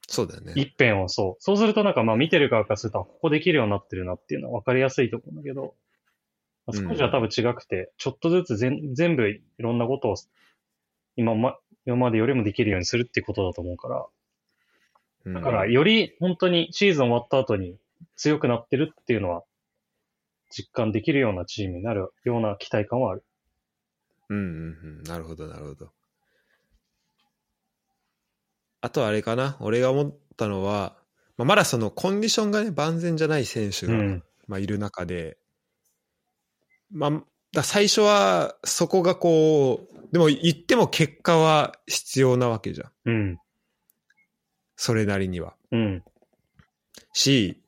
[0.08, 0.54] そうだよね。
[0.56, 1.42] 一辺をそう。
[1.42, 5.72] そうするとなんかまあ見てる側からすると、あここできるようになってるなっていうのは分かりやすいと思うんだけど、まあ
[6.72, 10.16] 少しは多分違くて、ちょっとずつ全全部いろんなことを
[11.16, 11.56] 今ま、
[11.86, 14.06] 今までよりもできるようにするってことだと思うから、
[15.26, 17.76] うんだから、より本当にシーズン終わった後に
[18.16, 19.44] 強くなってるっていうのは、
[20.50, 23.24] 実感できるようなチームになるような期待感はある。
[24.30, 24.46] うんうんう
[25.00, 25.02] ん。
[25.04, 25.90] なるほど、なるほど。
[28.80, 29.56] あとはあれかな。
[29.60, 30.96] 俺が思ったのは、
[31.36, 34.22] まあ、まだそのコンディションがね、万全じゃない選手が、うん。
[34.46, 35.36] まあ、いる中で、
[36.90, 37.22] まあ、
[37.52, 42.90] だ最初はそこがこう、でも言っても結果は必要なわけじゃん。
[43.06, 43.38] うん。
[44.76, 45.54] それなりには。
[45.72, 46.04] うん。
[47.12, 47.62] し、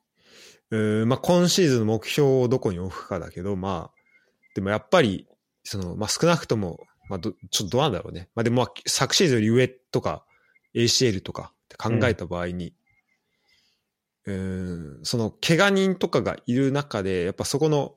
[0.70, 3.98] うーんまあ、今シーズンの目標をどこに置くかだけど、まあ、
[4.54, 5.28] でもやっぱり、
[5.64, 8.28] その、まあ、少なくとも、まあ、ど、ちょっとどうなんだろうね。
[8.34, 10.24] まあ、でも、まあ、昨シーズンより上とか、
[10.74, 12.74] ACL とかって考えた場合に、
[14.24, 17.94] うーん、その、怪我人とかがいる中で、やっぱそこの、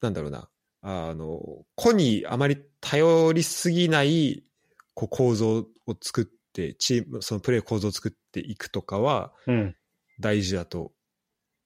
[0.00, 0.48] なんだろうな、
[0.82, 1.40] あの、
[1.74, 4.44] 個にあまり頼りすぎない、
[4.94, 5.66] こう、構造を
[6.00, 9.76] 作って、チーム、そのプレー構造を作っていくとかは、うん。
[10.18, 10.92] 大事だと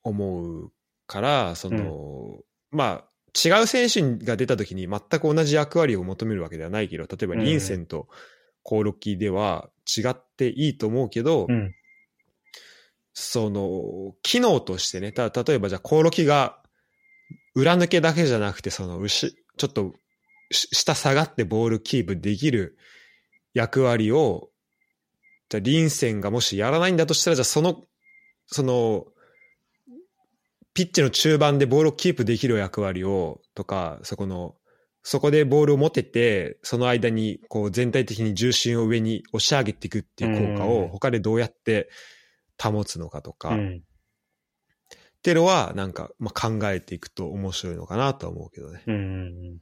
[0.02, 0.72] 思う
[1.06, 2.38] から、その、
[2.70, 8.08] まあ、違う選手が出た時に全く同じ役割を求めるわけではないけど、例えばうんリンセンと
[8.62, 11.74] コオロキでは違っていいと思うけど、うん。
[13.12, 16.60] その、機能としてね、た例えばじゃあコオロキが
[17.54, 19.94] 裏抜けだけじゃなくて、その、うし、ちょっと
[20.50, 22.76] し下下がってボールキープできる
[23.52, 24.50] 役割を、
[25.48, 27.82] じゃあリンセンがもしやらないんだとしたら、じゃあその、
[28.46, 29.06] その、
[30.74, 34.56] ピッチの中盤でボールをキープできる役割を、とか、そこの、
[35.02, 41.90] そこでボールを持てて、その間にこう全体的に重心を上に押し上げていくっていう効果うんを他でどうやって
[42.60, 43.82] 保つのかとか、っうん。
[45.24, 48.82] ていうのはなんか、まあ、考えていくと面白いのかなとは思うけどね。
[48.86, 48.94] うん。
[48.94, 49.58] うん。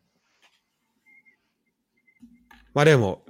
[2.75, 3.23] まあでも、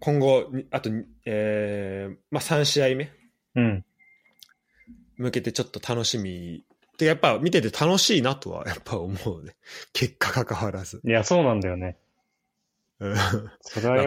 [0.00, 0.90] 今後に、あと、
[1.24, 3.10] えー、まあ3試合目
[3.54, 3.84] うん。
[5.16, 6.62] 向けてちょっと楽しみ。
[6.98, 9.56] で、やっぱ見てて楽しいなとは やっぱ思うね。
[9.94, 11.00] 結果関わらず。
[11.06, 11.96] いや、そうなんだよね。
[13.00, 13.16] うん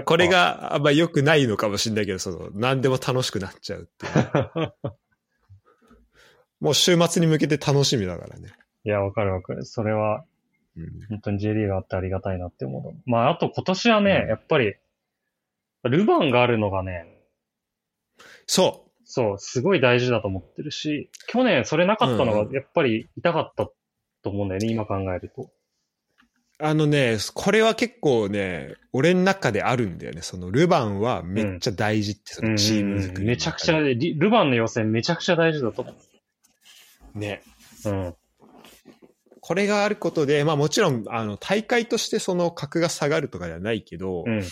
[0.06, 4.74] これ、があんま良くないのかもしれないけど、その、何でも楽しくなっちゃうっていう。
[6.60, 8.50] もう週末に向けて楽しみだからね。
[8.84, 9.66] いや、わかるわかる。
[9.66, 10.24] それは、
[10.78, 11.08] うん。
[11.10, 12.94] 本当に J リーグあってありがたいなって思うの。
[13.06, 14.76] まあ、あと今年はね、うんやっぱり、
[15.84, 17.06] ルヴァンがあるのがね、
[18.48, 23.70] そそう、すごい大事だと思ってるし、去年それなかったのうんがやっぱり痛かった
[24.24, 25.44] と思うんだよね、今考えると。
[25.44, 25.50] う。
[26.62, 30.22] あのね、これは結構ね、俺の中であるんだよね。
[30.22, 35.92] その、ルヴァンはめっちゃ大事って、そのチーム作りの中で、めちゃくちゃ、リルヴァンの予選めちゃくちゃ大事だと思
[37.16, 37.42] ね。
[37.86, 37.90] う。
[37.90, 38.16] うん。
[39.42, 44.44] これがあることで、まあもちろん、あの、大会としてその格が下がるとかではないけど、うん。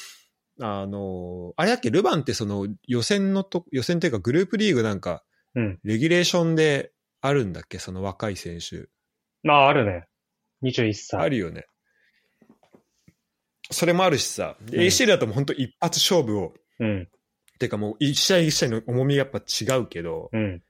[0.59, 5.23] あの、あれだっけ、ルヴァンってその予選のと、予選っていうかグループリーグなんか、
[5.55, 5.79] うん。
[5.83, 6.91] レギュレーションで
[7.21, 8.87] あるんだっけ、その若い選手。
[9.43, 10.05] まあ、あるね。
[10.63, 11.19] 21歳。
[11.19, 11.65] あるよね。
[13.69, 17.07] それもあるしさ、でうん ACL だともう本当一発勝負を、うん。
[17.59, 20.61] てかもう一試合一試合の重みがやっぱ違うけど、うん。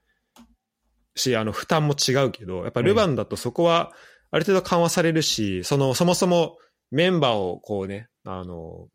[1.17, 3.91] し、あの、負担も違うけど、やっぱルヴァンだとそこは
[4.31, 6.57] ある程度緩和されるし、その、そもそも
[6.91, 8.87] メンバーをこうね、あの、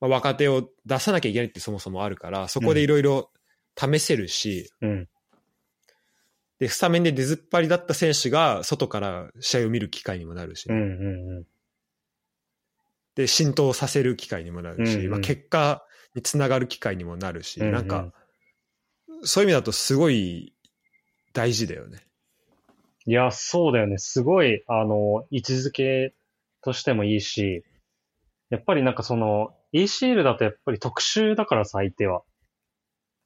[0.00, 3.30] まあ、若手を出さなきゃいけないってそもそもあるから、そこでいろいろ
[3.76, 5.08] 試せるし、うん。
[6.58, 10.76] で、スタメンで出ずっぱりだった選手が外から試合を見る機会にもなるし、うん。
[10.76, 11.46] うん。
[13.14, 15.84] で、浸透させる機会にもなるし、うんうんまあ、結果
[16.14, 18.12] につながる機会にもなるし、うんうんなんか、
[19.24, 20.51] そういう意味だとすごい
[21.32, 21.98] 大事だよね。
[23.06, 23.98] いや、そうだよね。
[23.98, 26.14] すごい、あの、位置づけ
[26.62, 27.64] としてもいいし、
[28.50, 32.22] やっぱりなんかその、ACL だとやっぱり特殊だからさ、相手は。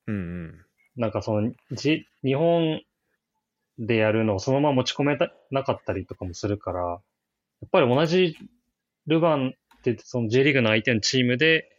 [0.07, 0.65] うんうん。
[0.97, 2.81] なんかその、じ、日本
[3.79, 6.97] でやるのをそのまま持ち込めたなかったりとかもするから、や
[7.67, 8.37] っぱり同じ
[9.07, 11.71] ルヴァンってその J リーグの相手のチームで、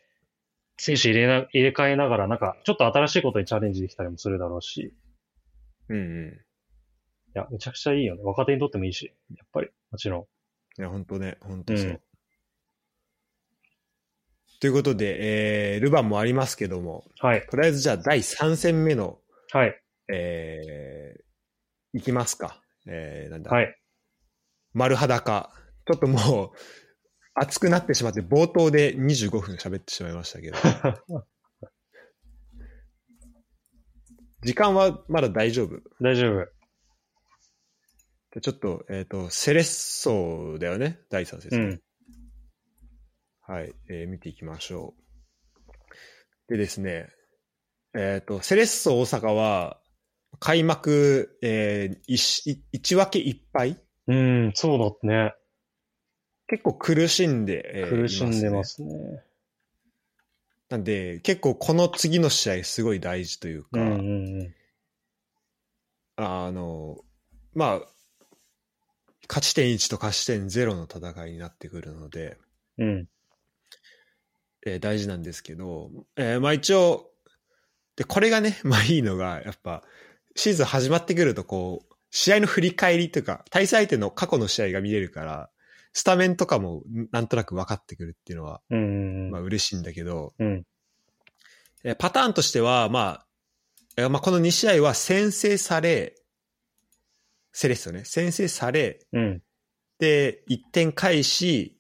[0.78, 4.94] 選手入れな、入れ替えながら、なんか、ちょっと新しいことにチャレンジできたりもするだろうし、い
[5.90, 6.48] うんうん。
[7.38, 8.24] や、めちゃくちゃいいよね。
[8.24, 10.82] 若手にとってもいいし、やっぱり、もちろん。
[10.82, 11.88] いや、本当ね、本当そう。
[11.88, 12.02] うん
[14.60, 17.46] ということで、えー、ルヴァンもありますけども、はい。
[17.46, 19.20] とりあえずじゃあ第3戦目の、
[19.52, 19.80] はい。
[20.12, 22.60] えー、いきますか。
[22.88, 23.78] えー、なんだ、はい。
[24.74, 25.52] 丸裸。
[25.86, 26.52] ちょっともう、
[27.36, 30.58] 熱くなってしまって、冒頭で25分喋ってしまいましたけど。
[34.48, 36.48] 時間はまだ大丈夫大丈夫。
[38.34, 41.82] でちょっと、えっ、と、セレッソだよね、第3節、うん。
[43.42, 45.74] はい、えー見ていきましょう。
[46.48, 47.10] でですね、
[47.94, 49.82] えっ、と、セレッソ大阪は、
[50.40, 55.34] 開幕、えー、1, 1分け1敗うん、そうだね。
[56.48, 59.26] 結構苦しんで、えー苦しんでまいすね。
[60.70, 64.56] なんで、結構この次の試合すごい大事というか、うんうんうん。
[66.18, 66.98] あの、
[67.54, 67.88] まあ、
[69.30, 72.38] 勝ち点1と勝ち点0の戦いになってくるので、
[72.78, 73.08] うん。
[74.66, 77.12] えー大事なんですけど、えーまあ一応、
[77.96, 79.84] で、これがね、 まあいいのが、やっぱ、
[80.36, 85.50] シーズン始まってくると、こう、試合の振り返りというか、対戦相手の過去の試合が見れるから、
[85.94, 88.76] スタメンとかもなんとなく分かってくるっていうのは、う
[89.32, 90.64] まあ嬉しいんだけど、うん。
[91.84, 93.28] えーパターンとしては、まあ、
[93.98, 96.16] えーまあこの2試合は先制され、
[97.52, 99.42] セレッソね、先制され、うん。
[100.00, 101.80] で、1点返し、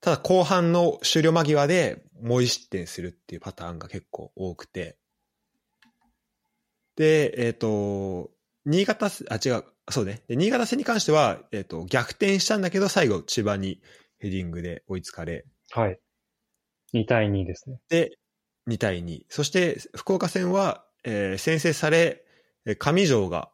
[0.00, 4.96] ただ後半の終了間際でもう1失点するっていうパターンが結構多くて。
[6.96, 8.30] で、えっ、と、
[8.64, 10.22] 新潟せ、あ、違う、そうね。
[10.28, 13.80] で、新潟戦に関しては、えっ、と、逆転したんだけど、最後、千葉に
[14.18, 15.98] ヘディングで追いつかれ、はい。
[16.94, 17.80] 2対2ですね。
[17.88, 18.18] で、
[18.68, 19.22] 2対2。
[19.28, 22.24] そして、福岡戦は、えー先制され、
[22.66, 23.50] えー上条が、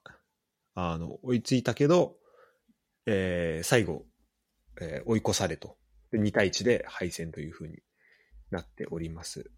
[0.75, 2.17] あの、追いついたけど、
[3.07, 4.05] えー最後、
[4.81, 5.77] えー追い越されと。
[6.11, 7.79] で、2対1で敗戦という風に
[8.51, 9.51] なっております。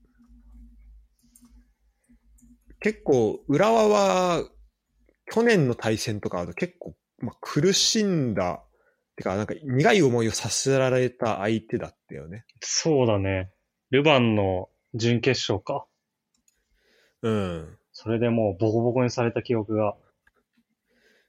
[2.81, 4.49] 結構、浦和は、
[5.31, 8.63] 去年の対戦とかだと結構、まあ、苦しんだ、
[9.17, 12.45] てか、なんか苦い思いをさせられた相手だったよね。
[12.61, 13.51] そうだね。
[13.91, 15.87] ルヴァンの準決勝か。
[17.23, 17.79] うん。
[17.93, 19.97] それでもうボコボコにされた記憶が。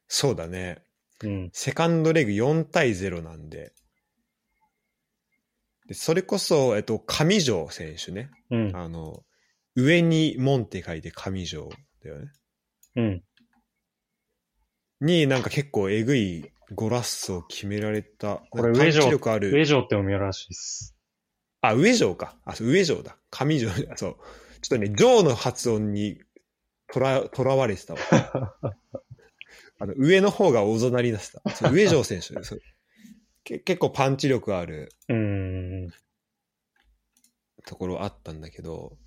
[0.08, 0.84] そうだね。
[1.24, 1.50] うん。
[1.52, 3.74] セカンドレグ4対0なんで。
[5.88, 8.30] でそれこそ、えっと、上条選手ね。
[8.52, 8.76] うん。
[8.76, 9.24] あの、
[9.76, 11.70] 上に門って書いて上条
[12.04, 12.32] だよね。
[12.96, 13.24] うん。
[15.02, 18.42] になんか結構えぐいゴラッソを決められた。
[18.50, 19.52] これ上条パンチ力ある。
[19.52, 20.96] 上条って読みらしいです。
[21.62, 22.36] あ、上条か。
[22.46, 23.18] あ、上条だ。
[23.32, 23.70] 上条。
[23.70, 24.16] あ そう。
[24.62, 26.22] ちょっとね、条の発音に
[26.92, 28.00] とら、 とらわれてたわ。
[29.80, 31.70] あの、上の方が大ぞなりだした。
[31.72, 32.34] 上条選手
[33.44, 33.60] け。
[33.60, 35.16] 結構パンチ力あるうー
[35.88, 35.94] ん。
[37.66, 38.98] ところあったんだけど、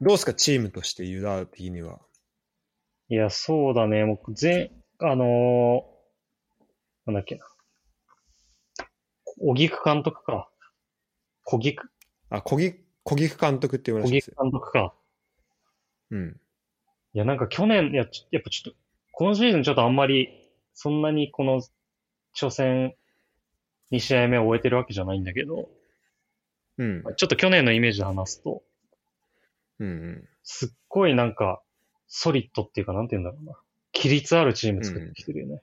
[0.00, 2.00] どうすか、チームとしてユダ的には。
[3.08, 4.04] いや、そうだね。
[4.04, 5.98] もう、全、あのー
[7.06, 7.46] なんだっけな。
[9.24, 10.50] 小木久監督か。
[11.44, 11.88] 小木久、
[12.28, 14.36] あ、小木、小木監督って言われてますよ。
[14.42, 14.94] 監督か。
[16.10, 16.40] うん。
[17.14, 18.78] いや、なんか去年、いや、ちやっぱちょっと、
[19.12, 20.28] 今シーズンちょっとあんまり、
[20.74, 21.62] そんなにこの、
[22.38, 22.94] 初戦、
[23.90, 25.70] 2試合目を終えてるわけじゃないんだけど、
[26.76, 27.02] うん。
[27.16, 28.62] ちょっと去年のイメージで話すと、
[29.78, 30.28] うんうん。
[30.42, 31.62] すっごいなんか、
[32.06, 33.58] ソリッドっていうか、なんて言うんだろうな。
[33.94, 35.62] 規律あるチーム作ってきてるよね。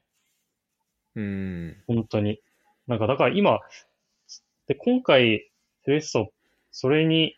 [1.15, 1.83] うん。
[1.87, 2.39] 本当に。
[2.87, 3.59] なんか、だから今、
[4.67, 5.49] で、今回、
[5.85, 6.31] セレッソ、
[6.71, 7.35] それに、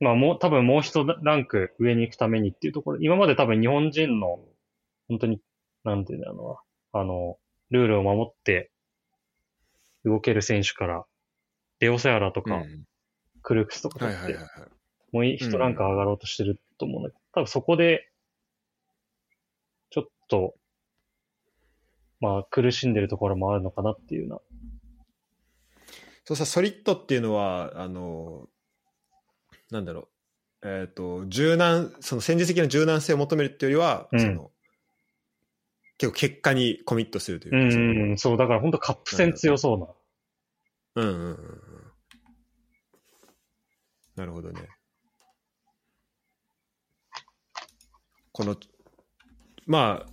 [0.00, 4.40] まあもう、多分もう一ランク上に行くためにっていうところ、今まで多分日本人の、
[5.08, 5.40] 本当に、
[5.84, 6.60] なんていうんだろ
[6.92, 7.38] うな、あの、
[7.70, 8.70] ルールを守って
[10.04, 11.04] 動ける選手から、
[11.80, 12.84] レオセアラとか、うん
[13.46, 14.36] クルークスとか取って。
[15.12, 18.10] もう一ランク上がろうとしてると思うんだけど、多分そこで、
[20.28, 20.54] と、
[22.20, 24.38] まあ苦しんでるところもあるのかなっていうな。
[26.24, 28.48] そうさ、ソリッドっていうのは、あの、
[29.70, 30.08] なんだろ
[30.62, 30.68] う。
[30.68, 34.50] えっ、と、柔軟、その戦術的な柔軟性を求めるっていうよりは、うんその、
[35.98, 39.86] 結構結果にコミットするといううか、そのん、そう、だから本当カップ戦強そうな。
[41.02, 41.92] うんうんうんうん。
[44.16, 44.68] なるほどね。
[48.32, 48.56] この、
[49.66, 50.10] まあ、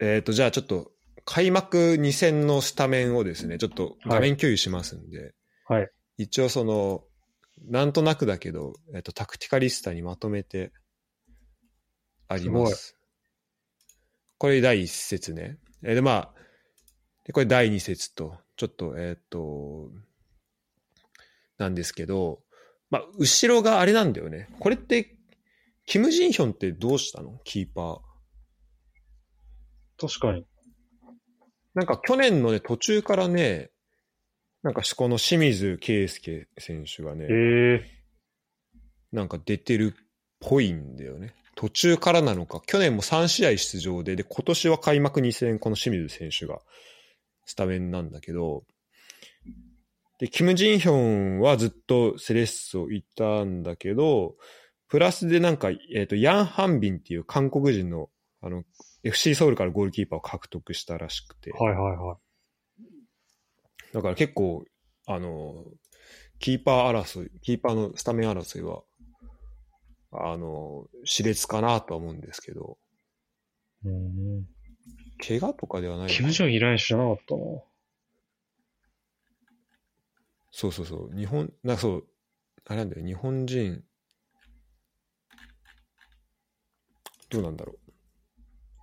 [0.00, 0.92] えっ、と、じゃあちょっと、
[1.24, 5.34] 開幕2戦のスタメンをですね、ちょっと画面共有しますんで、
[5.66, 5.90] はい。
[6.16, 7.04] 一応その、
[7.68, 10.72] なんとなくだけど、えっ、と、タクティカリスタにまとめて
[12.28, 12.96] あります。
[14.38, 15.58] これ第一節ね。
[15.82, 16.34] えーで、まあ、
[17.24, 19.90] で、これ第二節と、ちょっと、えっ、と、
[21.58, 22.42] なんですけど、
[22.90, 24.48] まあ、後ろがあれなんだよね。
[24.58, 25.16] これって、
[25.86, 27.38] キム・ジンヒョンってどうしたの？
[27.44, 28.00] キーパー。
[30.00, 30.46] 確かに。
[31.74, 33.70] なんか去年のね、途中からね、
[34.62, 38.00] なんかこの清水圭介選手がね、ええ
[39.12, 40.04] なんか出てるっ
[40.40, 41.34] ぽいんだよね。
[41.56, 46.60] 途中からなのか、去年も3試合出場で、で、今年は開幕2戦、この清水選手が
[47.44, 48.64] スタメンなんだけど、
[50.18, 54.36] で、キム・ジンヒョンはずっとセレッソいたんだけど、
[54.88, 58.10] プラスでなんか、えっ、と、ヤン・ハンビンっていう韓国人の、
[58.42, 58.64] あの、
[59.02, 62.16] FC ソウルからゴールキーパーを獲得したらしくて、はいはいはい。
[63.92, 64.64] だから結構、
[65.06, 65.64] あの、
[66.38, 68.82] キーパー争い、キーパーのスタメン争いは、
[70.12, 72.78] あの、熾烈かなとは思うんですけど、
[73.84, 74.46] うん。
[75.26, 77.42] 怪我とかではないキム・ジョンいらん知らなかったな。
[80.52, 81.16] そうそうそう。
[81.16, 82.06] 日本、なそう、
[82.66, 83.06] あれなんだよ。
[83.06, 83.82] 日本人、
[87.30, 87.74] どうなんだろ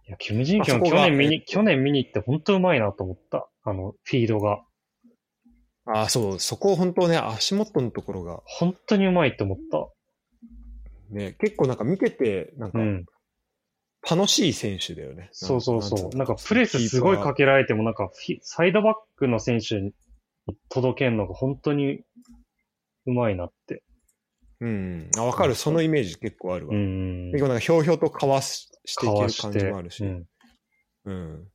[0.07, 3.49] いや、キム・ジンキョン去年見に、えっと去年見に行って本当うまいなと思った。
[3.63, 4.63] あの、フィードが。
[5.85, 5.91] う。
[5.91, 9.89] ああ、そう、そこ本当ね、足元のところが、本当にうまいと思った。
[11.09, 13.05] ね、結構なんか見てて、なんかうん。
[14.09, 15.29] 楽しい選手だよね。
[15.33, 16.17] そうそうそう。
[16.17, 19.93] なんかプレレスすごいかけられても、なんかフィサイドバックの選手に
[20.69, 21.99] 届けるのが本当に
[23.05, 23.83] うまいなって。
[24.59, 25.09] うん。
[25.15, 25.55] あ、わかる。
[25.55, 26.75] そのイメージ結構あるわ。
[26.75, 27.31] うん。
[27.31, 30.03] 結構なんかひょうひょうとかわししていける感じもあるし。
[30.03, 30.27] うん。
[31.05, 31.47] うん。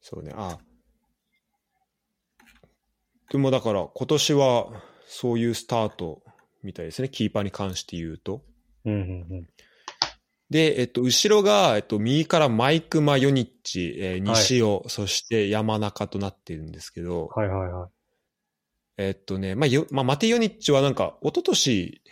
[0.00, 0.32] そうね。
[0.34, 0.58] あ
[3.30, 6.22] でもだから今年はそういうスタート
[6.62, 7.08] みたいですね。
[7.08, 8.42] キーパーに関して言うと。
[8.84, 8.92] うん。
[8.92, 8.96] う
[9.34, 9.46] ん。
[10.50, 17.99] で、えっと、後ろが、えっと、右からマイク・マヨニッチ、えー西尾、そして山中となっているんですけど、はいはいはい。
[19.02, 22.02] えっとね、まあ、よまあ、マテヨニッチはなんか、一昨年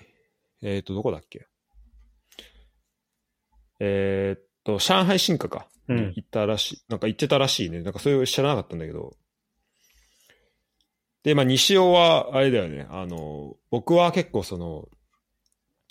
[0.63, 1.47] えっと、どこだっけ？
[3.79, 5.69] えーっと、上海進化か。
[5.89, 6.85] うん行ったらしい。
[6.89, 7.83] なんか行ってたらしいね。
[7.83, 9.17] なんかそれを知らなかったんだけど。
[11.25, 12.87] で、まあ、西尾は、あれだよね。
[12.91, 14.89] あの、僕は結構その、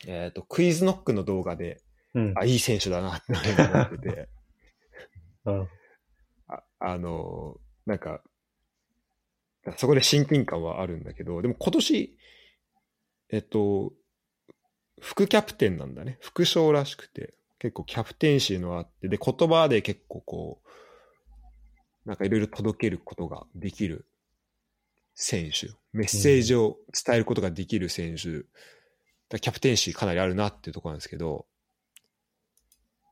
[0.08, 1.82] えーっと、クイズノックの動画で、
[2.16, 2.34] うん。
[2.36, 4.30] あ、いい選手だなって思ってて、
[5.46, 5.70] うん。
[6.48, 8.24] ああの、なんか、
[9.76, 12.18] そこで親近感はあるんだけど、でも今年、
[13.30, 13.92] えっと、
[15.02, 16.18] 副キャプテンなんだね。
[16.22, 24.06] 副将らしくて、結構キャプテンシーのあって、で、言葉で結構こう、なんかいろいろ届けることができる
[25.14, 28.46] 選手、メッセージを伝えることができる選手、だか
[29.32, 31.46] らキャプテンシーかなりあるなっていうところなんですけど、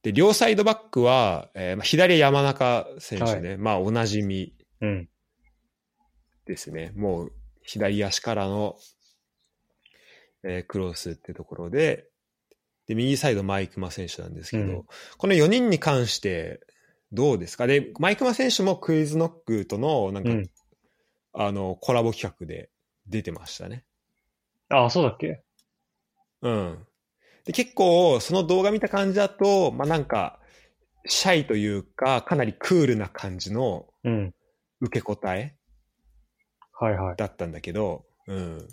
[0.03, 4.53] で、両サイドバックは、えーまあ、左山中選手ね、まあおなじみ。
[4.81, 5.09] うん。
[6.45, 6.91] ですね。
[6.95, 7.31] もう
[7.63, 8.77] 左足からの、
[10.43, 12.07] えークロスっていうところで、
[12.87, 14.83] で、右サイドマイクマ選手なんですけど、うん
[15.17, 16.61] この4人に関して
[17.11, 17.65] どうですか？
[17.65, 20.49] で、マイクマ選手もクイズノックとの、なんか、うん。
[21.33, 22.69] あの、コラボ企画で
[23.07, 23.83] 出てましたね。
[24.69, 25.43] ああ、そうだっけ？
[26.41, 26.85] うん。
[27.45, 30.39] で、結構、その動画見た感じだと、まあ、なんか、
[31.07, 34.33] シャイというか、かなりクールな感じのうん。
[34.81, 35.55] 受け答え
[36.77, 37.15] はいはい。
[37.15, 38.67] だったんだけど、うん。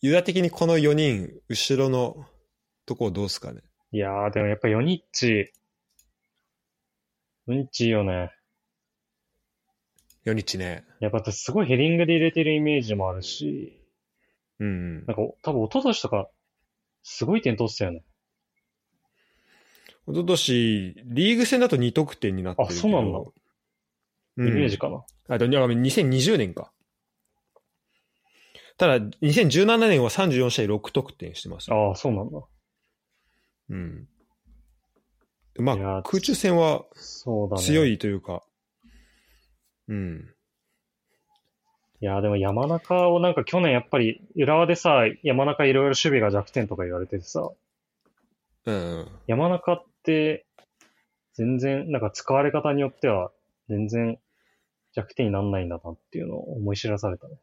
[0.00, 2.26] ユダ的にこの4人、後ろの
[2.86, 3.62] とこどうすかね？
[3.92, 5.52] いやー、でもやっぱヨニッチ、
[7.46, 8.30] ヨニッチいいよね。
[10.26, 10.84] 4日ね。
[11.00, 13.80] やっぱすごいヘディングで入れてるイメージもあるし、
[14.60, 15.06] うん。
[15.06, 16.28] なんか多分一昨年とか、
[17.02, 18.04] すごい点取ってたよね。
[20.06, 22.78] 一昨年リーグ戦だと2得点になってるけど。
[22.78, 23.26] あそうなんだうん
[24.38, 25.04] イメージかな。
[25.28, 26.72] あ、でも2020年か。
[28.76, 31.88] ただ、2017年は34試合6得点してますよ。
[31.88, 32.38] ああ、そうなんだ。
[33.70, 34.08] うん。
[35.58, 36.84] まあ、空中戦は。
[37.56, 37.84] 強。
[37.84, 38.44] いというか、
[39.88, 40.28] うん。
[42.00, 47.50] いやー、でも山中をなんか去年やっぱり浦和でさ、山中いろいろ守備が弱点とか言われててさ、
[48.66, 49.08] うんうん。
[49.26, 50.46] 山中って
[51.34, 53.32] 全然、なんか使われ方によっては
[53.68, 54.20] 全然
[54.98, 57.36] 弱点になんないんだなっていうのを思い知らされたね。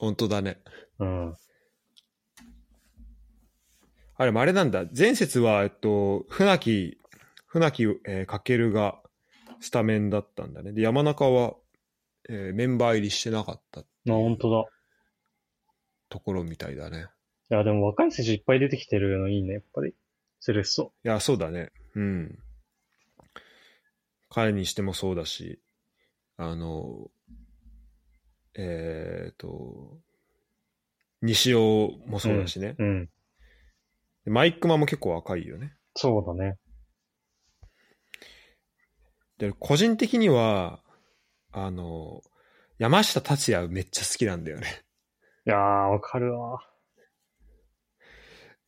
[0.00, 0.60] 本当だね。
[0.98, 1.36] うん。
[4.16, 4.84] あれもあれなんだ。
[4.96, 6.98] 前節は、えっと、船木、
[7.46, 9.00] 船木、えー、かけるが
[9.60, 10.72] スタメンだったんだね。
[10.72, 11.54] で、山中は、
[12.28, 14.64] えーメンバー入りしてなかったあ、本当だ。
[16.08, 17.06] ところみたいだね。
[17.52, 19.94] いや、でも若い選手いっぱい出てきてるのいいね、やっぱり。
[20.40, 20.92] セレッソ。
[21.04, 21.70] いや、そうだね。
[21.94, 22.38] うん。
[24.28, 25.60] 彼にしてもそうだし、
[26.42, 27.10] あの、
[28.54, 30.00] えっ、と、
[31.20, 32.76] 西尾もそうだしね。
[32.78, 33.10] うん。
[34.24, 35.74] でマイクマも結構若いよね。
[35.94, 36.56] そうだね。
[39.36, 40.80] で、個人的には、
[41.52, 42.22] あの、
[42.78, 44.82] 山下達也めっちゃ好きなんだよね。
[45.46, 46.60] いやー、わかるわ。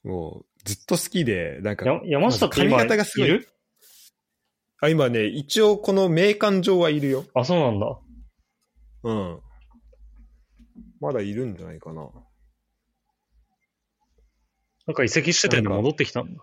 [0.05, 3.49] もう、ずっと好きで、なんか、や山下って今髪型がすごいいる？
[4.83, 7.25] あ、今ね、一応この名鑑上はいるよ。
[7.35, 8.01] あ、そうなんだ。
[9.05, 9.41] うん。
[11.01, 12.11] まだいるんじゃないかな。
[14.89, 16.43] なんか移籍してたよね、なんか戻ってきたんだ。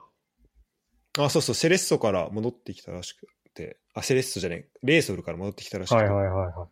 [1.18, 6.70] あ、そうそう、セレッソから戻ってきたらしくて、あ、セレッソじゃねえ、レーソルから戻ってきたらしくて、はいはいはいは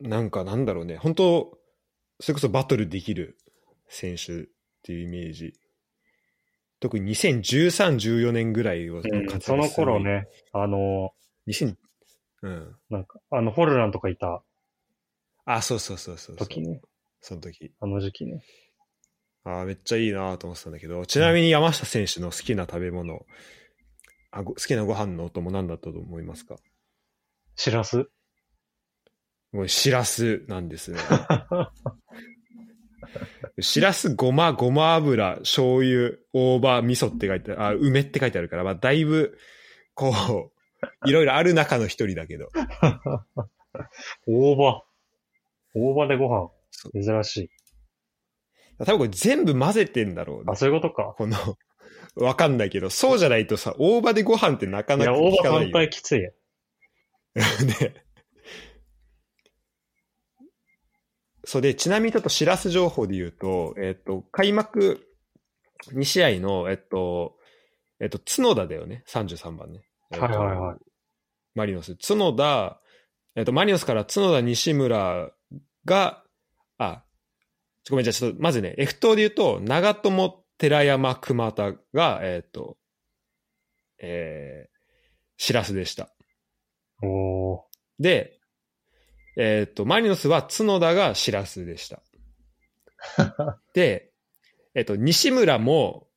[0.00, 0.08] い。
[0.08, 1.58] なんかなんだろうね、本当
[2.18, 3.36] それこそバトルできる
[3.88, 4.46] 選手っ
[4.82, 5.52] ていうイメージ
[6.80, 10.00] 特に2013、14年ぐらいを、うん、その頃。
[10.00, 11.10] ね、あの、
[11.48, 11.76] 2000、
[12.42, 12.76] うん。
[12.90, 14.42] なんか、あの、ホルランとかいた
[15.44, 16.48] あ、そうそうそうそうそう。
[16.48, 16.80] 時ね、
[17.20, 17.72] その時。
[17.80, 18.42] あの時期ね。
[19.44, 23.24] あーめっちゃいいなと思ってたんだけど、ちなみに山下選手の好きな食べ物、
[24.30, 26.56] あご好きなご飯のお供何だったと思いますか？
[27.56, 28.10] しらす
[29.52, 30.98] もうしらすなんですね。
[33.60, 39.36] しらす、ごま、ごま油、醤油、大葉、味噌って書いてある、あ、梅って書いてあるから、まあ、だいぶ、
[39.94, 42.48] こう、いろいろある中の一人だけど。
[44.26, 44.82] 大葉。
[45.74, 46.90] 大葉でご飯そ。
[46.90, 47.50] 珍しい。
[48.78, 50.56] 多分これ全部混ぜてんだろうねあ、。
[50.56, 51.14] そういうことか。
[51.16, 51.36] この、
[52.14, 55.72] わかんないけど、そうじゃないとさ、大葉でご飯ってなかいや、なか大葉反聞かないよ。
[55.72, 56.20] 対きつい。
[57.80, 58.04] ね。
[61.48, 65.00] そうで、ちなみにちょっとしらす情報で言うと、えっ、と、開幕
[65.94, 67.36] 2試合の、えっと、
[68.00, 69.80] えっと、角田だよね、33番ね。
[70.12, 70.76] えっとはいはいはい
[71.54, 71.96] マリノス。
[71.96, 72.82] 角田、
[73.34, 75.30] えっと、マリノスから角田、西村
[75.86, 76.22] が、
[76.76, 77.04] あ、
[77.82, 82.76] ちょごめん、じゃあちょっと、まずね、F 党で言うと、長友、寺山、熊田が、えっと、
[84.00, 86.10] えー、しらすでした。
[87.02, 87.60] おー。
[88.00, 88.37] で、
[89.40, 92.02] えっ、と、マリノスは角田がシラスでした。
[93.72, 94.10] で、
[94.74, 96.08] えっ、と、西村も、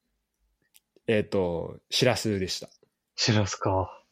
[1.05, 2.67] えっ、と、シラスでした。
[3.15, 4.03] しらすか。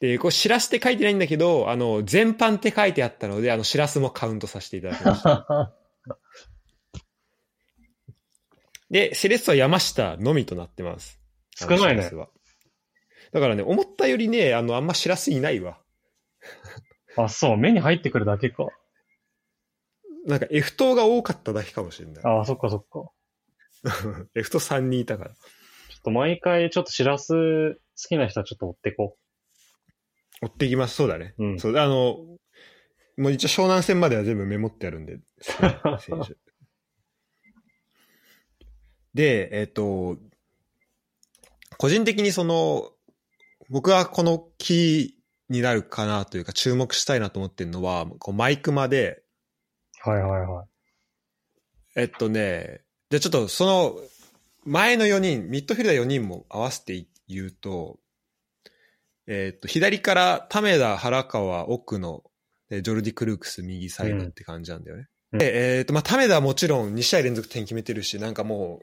[0.00, 5.74] で、こう、シラスって書いてないんだけど、あの、全般って書いてあったので、あの、シラスもカウントさせていただきました。
[8.90, 11.20] で、セレッソは山下のみとなってます。
[11.56, 12.10] 少ないね
[13.32, 15.80] だからね、思ったよりね、あの、あんまシラスいないわ。
[17.16, 18.68] あ、そう、目に入ってくるだけか。
[20.26, 22.24] なんか F 党が多かっただけかもしれない。
[22.24, 23.10] あ、そっかそっか。
[24.34, 25.30] F 党3人いたから。
[25.30, 25.36] ちょ
[25.98, 29.16] っと毎回ちょっとしらす好きな人はちょっと追ってこ
[30.42, 30.94] 追っていきます。
[30.96, 31.34] そうだね。
[31.38, 32.16] うんそう、あの、
[33.16, 36.36] もう一応湘南戦までは全部メモってあるんで、選手。
[39.14, 40.18] で、えっ、と、
[41.78, 42.90] 個人的にその、
[43.70, 45.13] 僕はこのキー
[45.48, 49.22] になるかなというか注目したいなと思ってるのは、こうマイクマで、
[50.06, 50.10] う。
[50.10, 50.66] はいはいはい。
[51.96, 53.96] えっとね、じゃあちょっとその
[54.64, 57.98] 前の4人、ミッドフィルダー4人も合わせて言うと、
[59.26, 62.22] えっと、左からタメダ、原川、奥野、
[62.68, 65.02] でジョルディ・クルークス、右サイドって感じなんだよね。
[65.02, 68.80] うんで、えっと、まあ、タメダはもちろん2試合連続点決めてるし、なんかも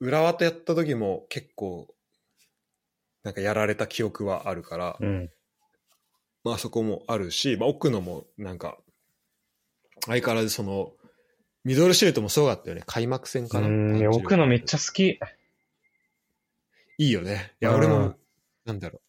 [0.00, 1.94] う、浦和とやった時も結構、
[3.22, 5.30] なんかやられた記憶はあるから、うん。
[6.46, 8.78] まあそこもあるし、まあ奥野もなんか、
[10.06, 10.92] 相変わらずその、
[11.64, 12.84] ミドルシュートもすごかったよね。
[12.86, 13.66] 開幕戦うかな。
[13.66, 15.18] ん、いや奥野めっちゃ好き。
[16.98, 17.52] いいよね。
[17.60, 18.14] いや、うん俺も、
[18.64, 19.00] なんだろ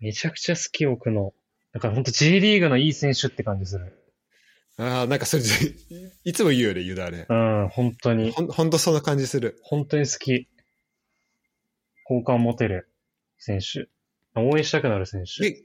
[0.00, 1.32] めちゃくちゃ好き、奥野。
[1.72, 3.96] だからほんと G リーグのいい選手って感じする。
[4.76, 4.82] う。
[4.82, 5.44] ああ、なんかそれ、
[6.24, 7.26] いつも言うよね、ユダね。
[7.28, 8.32] うん、本当に。
[8.32, 9.60] ほんほんとそんな感じする。
[9.62, 10.48] 本当に好き。
[12.02, 12.90] 好感持てる
[13.38, 13.88] 選手。
[14.34, 15.64] 応援したくなる選手。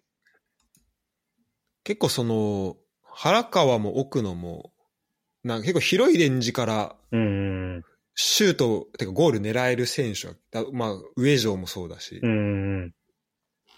[1.84, 4.72] で、結構その、原川も奥野も、
[5.44, 6.96] なんか結構広いレンジから
[8.16, 12.20] シュート、てかゴール狙える選手は、だまあ、上条もそうだし。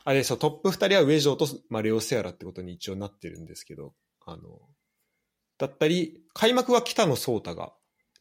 [0.03, 3.93] あれ、そう、トップ二人は上条と、まあ、レオセアラってことに一応なってるんですけど、
[4.25, 4.59] あの、
[5.59, 7.73] だったり、開幕は北野颯太が、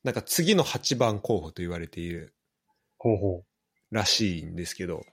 [0.04, 2.34] なんか次の8番候補と言われている
[2.98, 3.44] ほうほ
[3.90, 5.04] らしいんですけど、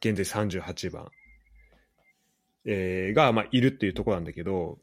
[0.00, 1.08] 現在38番、
[2.64, 4.78] えーが、まあ、いるっていうところなんだけど、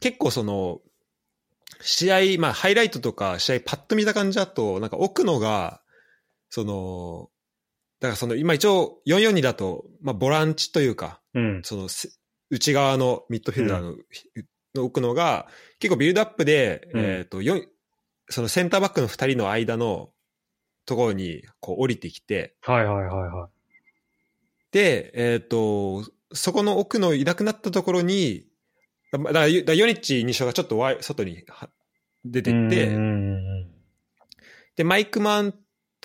[0.00, 0.80] 結構その、
[1.80, 5.80] 試合、まあ、ハイライトとか試合パッと見た感じだと、なんか奥野が、
[6.50, 7.28] その、
[8.00, 11.40] だからその、今一応442だと、まあ、ボランチというか、う。
[11.40, 11.62] うん。
[11.62, 12.10] そのせ
[12.50, 13.96] 内側のミッドフィルダーの,、
[14.74, 15.46] の奥野が
[15.78, 17.66] 結構ビルドアップで、うんえっ、と、よん
[18.28, 20.10] そのセンターバックの二人の間の
[20.84, 23.50] ところにこう降りてきて、はいはいはいはい。
[24.72, 26.04] で、えっ、と、
[26.34, 28.46] そこの奥のいなくなったところに、
[29.12, 31.68] だだから、ヨニッチ二章がちょっと外には
[32.24, 32.96] 出てって、
[34.76, 35.54] で、マイクマン、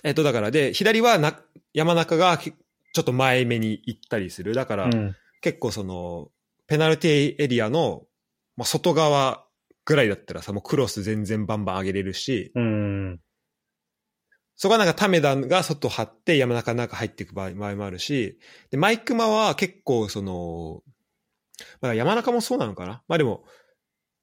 [0.03, 1.39] えっ、と、だから、で、左はな
[1.73, 4.53] 山中がけちょっと前目に行ったりする。
[4.53, 4.93] だから、うん。
[4.93, 6.29] うん結構その、
[6.67, 8.03] ペナルティエリアの、
[8.55, 9.45] まあ、外側
[9.85, 13.19] ぐらいだったらさ、もうクロス全然バンバン上げれるし、うん。
[14.57, 18.39] そこはなんかタメダが外張って山中の中入っていく場合もあるし、
[18.71, 20.81] で、マイクマは結構その、
[21.79, 23.03] まあ、山中もそうなのかな？
[23.07, 23.43] まあでも、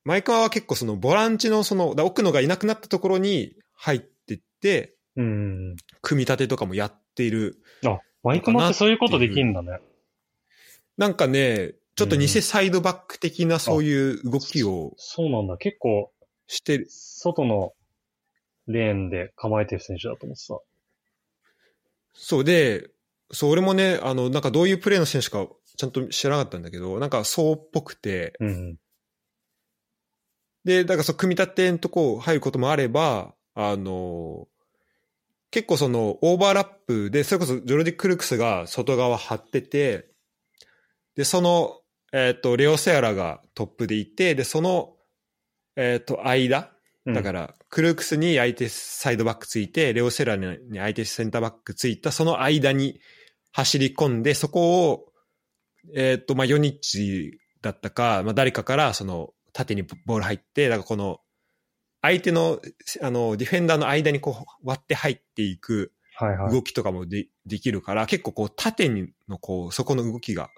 [0.04, 5.76] マイクマは結構そのボランチのその、だ奥野がいなくなったところに入ってって、うん。
[6.02, 7.62] 組み立てとかもやっている。
[7.86, 9.78] あ、マイクマってそういうことできるんだね。
[10.96, 15.56] なんかね、ちょっと偽サイドバック的なそういう動きをそうなんだ。
[15.56, 16.10] 結構、
[16.48, 16.86] してる。
[16.90, 17.72] 外の
[18.66, 20.58] レーンで構えてる選手だと思ってた。
[22.14, 22.90] そうで、
[23.32, 25.46] そう、俺もね、あの、なんかどういうプレーの選手か
[25.76, 28.76] ちゃんと知らなかったんだけど、なんかそうっぽくて、うん。
[30.64, 34.48] で、だからそう、組み立てんとこ入ることもあれば、あの、
[35.50, 40.08] 結構そのオーバーラップで、それこそジョルディ・クルクスが外側張ってて、
[41.16, 41.80] で、その、
[42.12, 44.96] えっ、と、レオ・セアラがトップでいて、で、その、
[45.76, 46.73] えっ、と、間、
[47.06, 53.00] だからら、クルークスに相手サイドバックついて、レオセラに相手センターバックついた、その間に
[53.52, 55.06] 走り込んで、そこを、
[55.94, 61.20] えっ、と、まあ、ヨニッチだったか、まあ、誰かから、その、縦にボール入って、だからこの、
[62.00, 62.60] 相手の、
[63.02, 66.52] あの、ディフェンダーの間にこう割って入っていくはいはい。
[66.52, 70.50] 動きとかもで,、できるから、結構こう縦にのこう、そこの動きが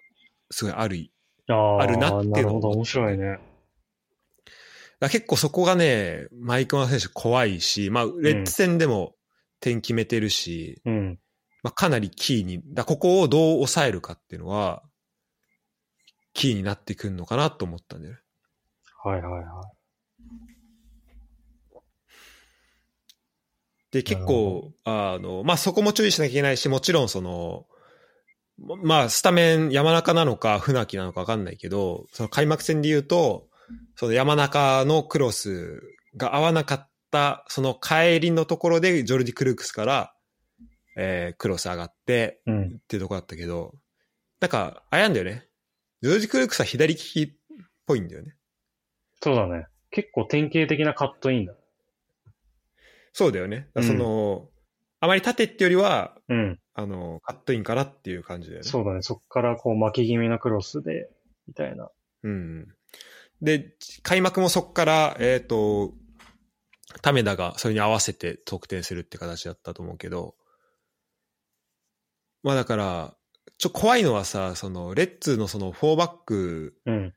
[0.51, 1.11] すごいある。
[1.49, 3.38] あーあるなっていうのをなるほど、面白いね。
[5.01, 9.14] だ結構そこがね、マイクマン選手怖いし、まあ、レッツ戦でも
[9.61, 11.18] 点決めてるし、うん。
[11.62, 14.82] まあ、かなりキーに、だここをどう抑えるかっていうのは、
[16.32, 18.20] キーになってくるのかなと思ったんだよね。
[19.03, 19.62] はいはいは
[23.90, 27.66] で、結構、あの、まあ、そこも注意しなきゃいけないし、もちろんその、
[28.59, 33.45] まあ、スタメン山中なのか船木なのかわかんないけど、その開幕戦で言うと、
[33.94, 35.82] その山中のクロス
[36.16, 40.14] が合わなかった、その帰りのところでジョルディ・クルークスから、
[40.96, 42.50] えークロス上がってい。
[42.50, 42.64] うん。
[42.66, 43.74] っていうところだったけど、
[44.40, 45.48] なんか、あれなんだよね。
[46.02, 47.28] ジョルディ・クルークスは左利きっ
[47.86, 48.36] ぽいんだよね。
[49.22, 49.66] そうだね。
[49.90, 51.54] 結構典型的なカットインだ。
[53.12, 53.68] そうだよね。
[53.80, 54.48] その、
[55.00, 56.60] あまり縦ってよりは、うん。
[56.74, 58.68] あの、カットインかなっていう感じだよね。
[58.68, 59.02] そうだね。
[59.02, 61.08] そっからこう巻き気味なクロスで、
[61.48, 61.90] みたいな。
[62.24, 62.68] うん。
[63.43, 65.93] で、開幕もそこから、えっ、と、
[67.03, 70.34] タメダがそれに合わせて得点するって形だったと思うけど、
[72.43, 73.14] まあだから、
[73.59, 77.09] ちょ、怖いのはさ、その、レッツのそのフォーバックうん。
[77.09, 77.12] っ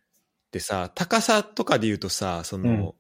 [0.52, 2.94] てさ、高さとかで言うとさ、その、うん。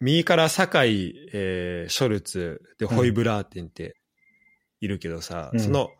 [0.00, 3.96] 右から酒井、えーショルツ、で、ホイブラーテンって
[4.80, 5.60] いるけどさ、うん。
[5.60, 5.90] その、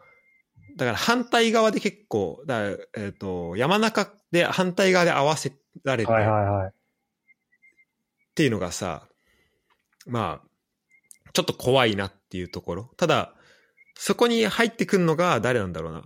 [0.77, 5.53] だから反対側で結構、だえっ、と、山中で反対側で合わせ
[5.83, 6.69] られて、はいはいはい。
[6.69, 6.73] っ
[8.35, 9.09] ていうのがさ、
[10.07, 10.49] まあ、
[11.33, 12.91] ちょっと怖いなっていうところ。
[12.97, 13.35] ただ、
[13.97, 16.05] そこに入ってくるのが誰なんだろうな。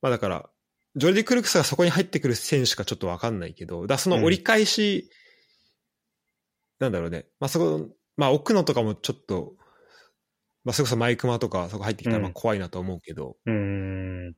[0.00, 0.50] まあだから、
[0.96, 5.10] ジョルディ・クルクスがそこに入ってくる選手かちょっとわかんないけど、だその折り返し、
[6.78, 7.26] なんだろうね。
[7.40, 9.54] まあそこ、まあ奥野とかもちょっと、
[10.64, 13.52] まあそれこそマイクマとかそこ入ってきたらまあうん怖いなと思うけど、うー
[14.30, 14.34] ん。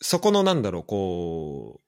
[0.00, 1.83] そこのなんだろう、こう、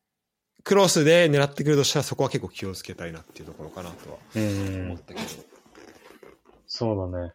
[0.66, 4.18] クロスで狙ってくるとしたらそこは結構気をつけたいなっていうところかなとは。
[4.34, 5.26] 思ったけど。
[6.66, 7.32] そうだね。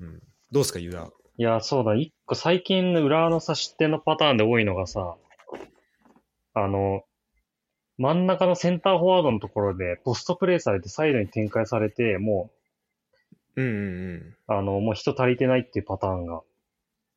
[0.00, 0.20] うん。
[0.52, 1.10] どうですか、ユダ。
[1.36, 1.96] いや、そうだ。
[1.96, 5.16] 一個最近の裏のさ、失点のパターンで多いのがさ、
[6.54, 7.02] あの、
[7.98, 12.52] 真ん中のセンターフォワードのところでポストプレイされてサイドに展開されて、も
[13.56, 14.14] うんうんうん。
[14.18, 16.42] う、あの、もう人足りてないっていうパターンが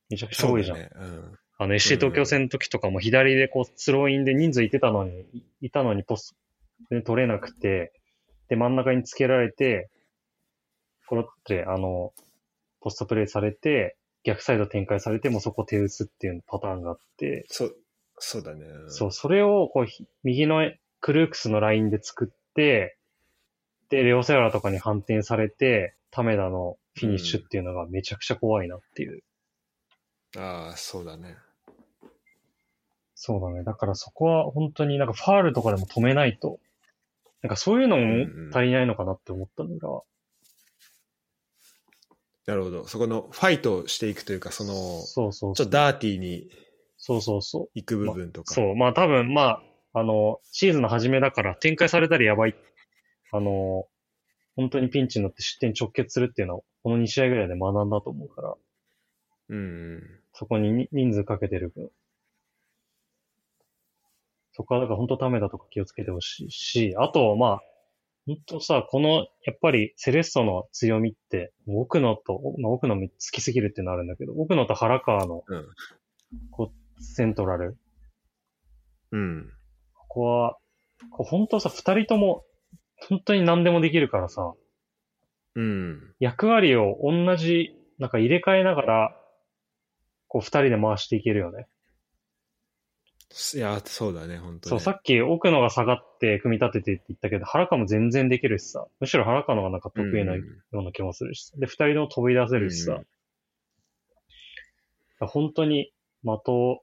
[0.09, 0.77] めちゃくちゃ多いじゃん。
[0.77, 0.89] ね。
[0.95, 1.39] うん。
[1.61, 6.33] あの、FC 東京戦の時とかも左でこう、スローインで人数いてたのに、いいたのにポス
[6.89, 7.91] トで取れなくて、
[8.47, 9.89] で、真ん中につけられて、
[11.05, 12.13] これって、あの、
[12.79, 17.75] ポストプレイされて、逆サイド展開されて、もうそこ手打つっていうパターンがあって、そう、
[18.19, 18.65] そうだね。
[18.87, 22.97] そう、それを、こう、ひ右のクルークスのラインで作って、
[23.89, 29.23] で、レオセララとかに反転されて、タメダのフィニッシュっていうのがめちゃくちゃ怖いなっていう。
[30.37, 31.35] ああ、そうだね。
[33.21, 33.63] そうだね。
[33.65, 36.59] だからそこは本当になんかファールとかでも止めないと、
[37.41, 40.01] なんかそういうのも足りないのかなって思ったのが、
[42.45, 42.87] なるほど。
[42.87, 45.55] そこのファイトしていくというか、その、そうそうそう。
[45.55, 46.49] ちょっとダーティーに
[46.97, 47.69] そうそうそう。
[47.75, 48.53] 行く部分とか。
[48.53, 48.75] そう。
[48.75, 49.61] まあ多分、ま
[49.93, 52.55] あ、あの、シーズンの初めだから展開されたらやばい。
[53.31, 53.85] あの、
[54.55, 58.55] 本当にピンチになって失点直結するっていうのを、この2試合ぐらいで学んだと思うから、
[59.49, 59.61] うんう
[59.97, 60.03] ん。
[60.33, 61.89] そこにに人数かけてる分。
[64.59, 67.59] そこはだから本当ためだとか気をつけてほしいし、あと、まあ、
[68.27, 75.65] 本当さ、この、やっぱりセレッソの強みって、奥野と、まあ、奥野好きすぎるっていうのはあるんだけど、奥野と原川の、うん
[76.51, 77.77] こう、セントラル。
[79.13, 79.49] うん。
[79.93, 80.57] ここは、
[81.09, 82.43] こう本当さ、二人とも、
[83.07, 84.55] 本当に何でもできるからさ、
[85.55, 86.13] うん。
[86.19, 89.15] 役割を同じ、なんか入れ替えながら、
[90.27, 91.69] こう二人で回していけるよね。
[93.55, 94.83] いや、そうだね、本当そう、に。
[94.83, 98.87] さっき奥野が下がって組み立ててって言ったけど、原川も全然できるしさ。
[98.99, 101.53] むしろ原川の方がなんか得意なような気もするしさ。
[101.57, 102.93] で、二人とも飛び出せるしさ。
[102.93, 103.05] うん
[105.27, 105.91] 本当に
[106.23, 106.81] 的を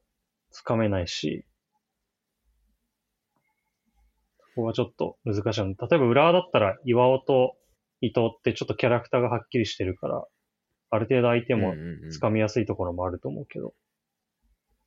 [0.51, 1.45] つかめないし、
[4.55, 5.69] ここはちょっと難しいの。
[5.69, 7.57] 例えば浦和だったら岩尾と
[8.01, 10.25] 伊藤ってちょっとキャラクターがはっきりしてるから、
[10.91, 13.75] ある程度相手もうんうんうんつかみやすいところもあると思うけど、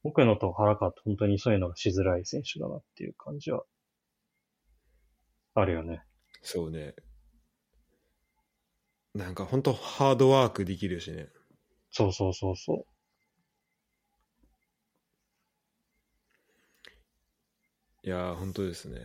[0.04, 3.64] 奥野と原川って本当にそういうのがしづらい選手だなっていう感じは、
[5.56, 6.04] あるよね。
[6.42, 6.96] そうね。
[9.14, 11.28] なんか本当ハードワークできるしね。
[11.92, 12.86] そうそうそうそ
[18.04, 19.00] いやー、本当ですね。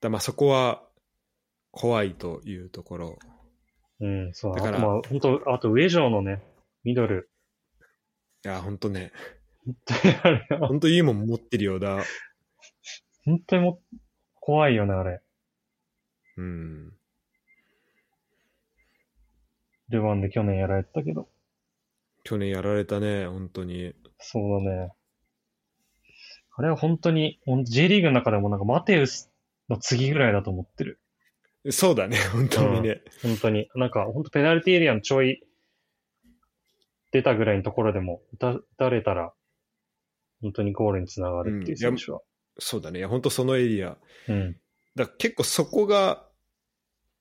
[0.00, 0.82] だまあそこは
[1.70, 3.18] 怖いというところ。
[4.00, 4.06] う。
[4.06, 4.56] うん、そう。
[4.56, 6.42] だからあとまあ、本当あと上条のね、
[6.82, 7.30] ミドル。
[8.44, 9.12] いやー、本当ね。
[9.64, 12.04] 本当にあれは本当いいもん持ってるようだ。
[13.24, 13.96] 本当にもう、
[14.40, 15.20] 怖いよね、あれ。
[16.36, 16.92] うん。
[19.88, 21.28] ルヴァンで去年やられてたけど。
[22.22, 23.94] 去年やられたね、本当に。
[24.18, 24.92] そうだね。
[26.56, 29.30] あれは本当に、ほん J リーグの中でもなんかマテウス
[29.68, 31.00] の次ぐらいだと思ってる。
[31.70, 33.02] そうだね、本当にね。
[33.22, 33.68] 本当に。
[33.74, 35.42] なんか、本当ペナルティエリアのちょい
[37.10, 39.32] 出たぐらいのところでも、打たれたら、
[40.42, 42.20] 本当にゴールにつながるっていう選手は。
[42.58, 42.98] そうだね。
[42.98, 43.96] いや本当そのエリア。
[44.28, 44.52] うん。
[44.94, 46.26] だから結構そこが、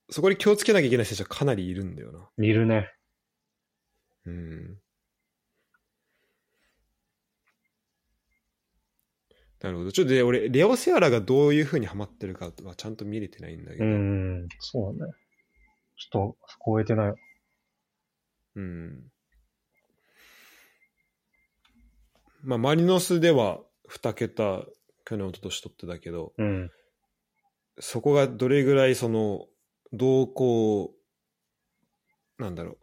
[0.10, 2.30] そこに気をつけなきゃいけない選手はかなりいるんだよな。
[2.44, 2.92] いるね。
[4.26, 4.78] うん。
[9.62, 9.92] なるほど。
[9.92, 13.86] ちょっとで、俺、レオ・セアラがどういう風にハマってるかはちゃんと見れてないんだけうど。
[13.86, 15.14] ん、そうだね。
[15.98, 17.16] ちょっと、そこ終えてないわ。
[18.56, 19.12] うん。
[22.48, 24.64] まあ、マリノスでは2桁、
[25.04, 26.72] 去年、一昨年取ってたけど、うん。
[27.78, 29.48] そこがどれぐらい、その、
[29.92, 30.96] どうこ
[32.40, 32.78] う、なんだろ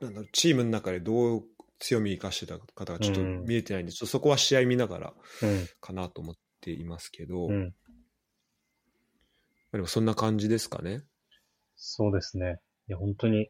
[0.00, 1.44] う、なんだろう、チームの中でどう
[1.78, 5.66] 強み生かしてた方がちょっとうん見えてないんで、ちょっとそこは試合見ながらうん。
[5.80, 7.74] かなと思っていますけど、まうん。
[9.72, 11.04] あでもそんな感じですかね。
[11.74, 12.60] そうですね。
[12.86, 13.48] いや、本当に、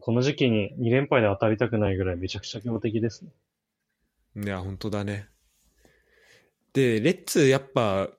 [0.00, 4.44] この時期に2連敗で当たりたくないぐらいめちゃくちゃ強敵ですね。
[4.44, 5.28] いや、本当だね。
[6.72, 8.10] で、レッツ、やっぱ、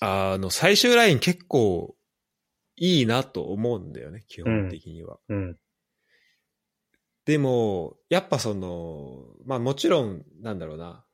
[0.00, 1.96] あの、最終ライン結構
[2.76, 5.18] いいなと思うんだよね、基本的には。
[5.28, 5.56] うん。
[7.24, 11.04] でも、やっぱその、まあもちろん、なんだろうな。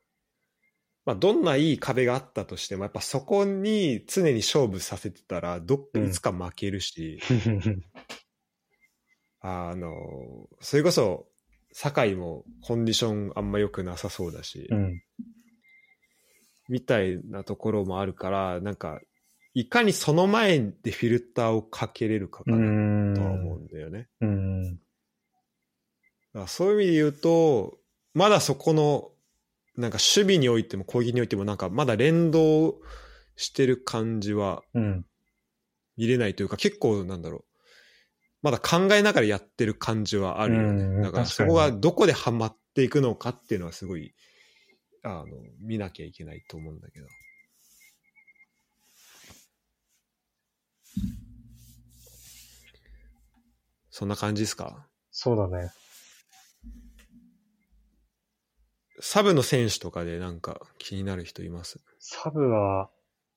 [1.04, 7.20] まあどんないい壁があったとしても、やっぱそこに常に勝負させてたら、どっうんいつか負けるし、
[9.42, 11.26] あの、それこそ、
[11.72, 15.02] 酒井もコンディションあんま良くなさそうだし、うん。
[16.68, 19.00] みたいなところもあるから、なんか、
[19.54, 22.56] いかにその前でフィルターをかけれるかかう。
[22.56, 24.08] なんとは思うんだよね。
[24.20, 24.80] うん。
[26.34, 27.78] だそういう意味で言うと、
[28.14, 29.10] まだそこの、
[29.76, 32.76] なんか守備においても攻撃においてもなんかまだ連動
[33.36, 35.06] してる感じはうん。
[35.96, 37.51] 見れないというか結構なんだろう。
[38.42, 40.84] まだ考えながらやってる感じはあるよね。
[40.84, 44.14] うんだからそこがどこでハマっていくのかっていうのはすごい、
[45.04, 45.26] あの、
[45.60, 47.06] 見なきゃいけないと思うんだけど。
[53.90, 54.86] そんな感じですか？
[55.10, 55.70] そうだね。
[59.00, 61.80] サブの選手とかでなんか気になる人います？
[61.98, 62.90] サブは、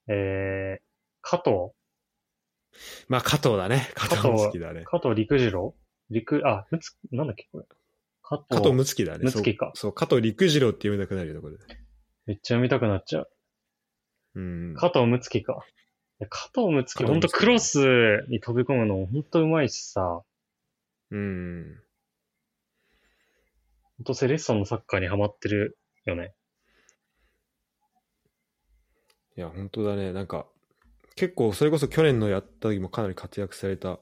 [0.08, 0.84] えー、
[1.22, 1.74] 加藤？
[3.07, 3.89] まあ加藤だね。
[3.95, 4.84] 加藤だね。
[4.86, 5.76] 加藤陸次郎？
[6.09, 7.65] 陸、あ、むつ、なんだっけこれ。
[8.21, 8.45] 加藤。
[8.49, 9.26] 加藤睦月だね。
[9.26, 9.89] 睦月かそう。
[9.89, 11.57] そう、加藤陸次郎って読みたくなるよね、これ。
[12.26, 13.30] めっちゃ読みたくなっちゃう。
[14.36, 14.73] うん。
[14.76, 15.65] 加藤睦月か。
[16.19, 20.21] いや加藤睦月、ほんとクロスに飛び込むのほんとうまいしさ、
[21.11, 21.80] うん。
[23.97, 26.34] ほんとセレッソのサッカーにハマってるよね。
[29.38, 30.13] いや、本当だね。
[30.13, 30.47] なんか、
[31.16, 33.99] 結構、それこそ去年のやった時もかなり活躍された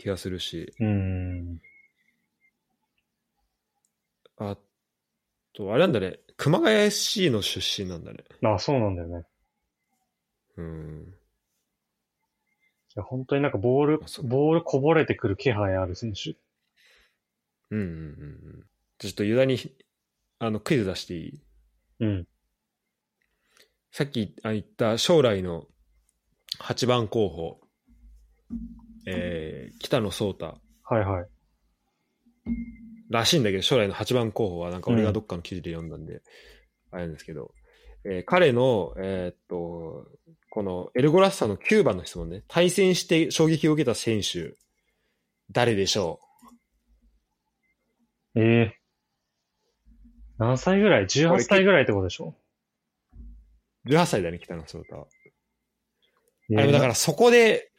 [0.00, 1.60] 気がするし、うーん。
[4.38, 4.56] あ
[5.54, 6.18] と、あれなんだね。
[6.36, 8.24] 熊谷 SC の出身なんだね。
[8.42, 9.24] あ、そうなんだよね。
[10.56, 11.14] うん。
[12.88, 16.36] いや、本当になんかボールボールこぼれてくる気配ある選手。
[17.70, 17.96] うんうんうんう
[18.58, 18.66] ん。
[18.98, 19.58] ちょっとユダに、
[20.38, 21.40] あの、クイズ出していい？
[22.00, 22.26] うん。
[23.96, 25.64] さっきあ言った将来の
[26.60, 27.60] 8番候補、
[29.06, 30.44] えー、北野颯太。
[30.82, 31.26] はいはい。
[33.08, 36.20] らしいんだけど、将来の8番候補はなんか俺がどっかの記事で読んだんで、
[36.90, 37.54] あれなんですけど、
[38.04, 40.06] えー彼の、えーっと、
[40.50, 44.56] このエルゴラッサの9番の質問ね、対戦して衝撃を受けた選手、
[45.50, 46.20] 誰でしょ
[48.34, 48.78] ええ
[50.36, 52.36] 何歳ぐらい ?18 歳ぐらいってことでしょ？
[52.38, 52.45] う
[53.86, 55.06] ?18 歳だね、北野颯太は。
[56.50, 57.72] えあでもだからそこで、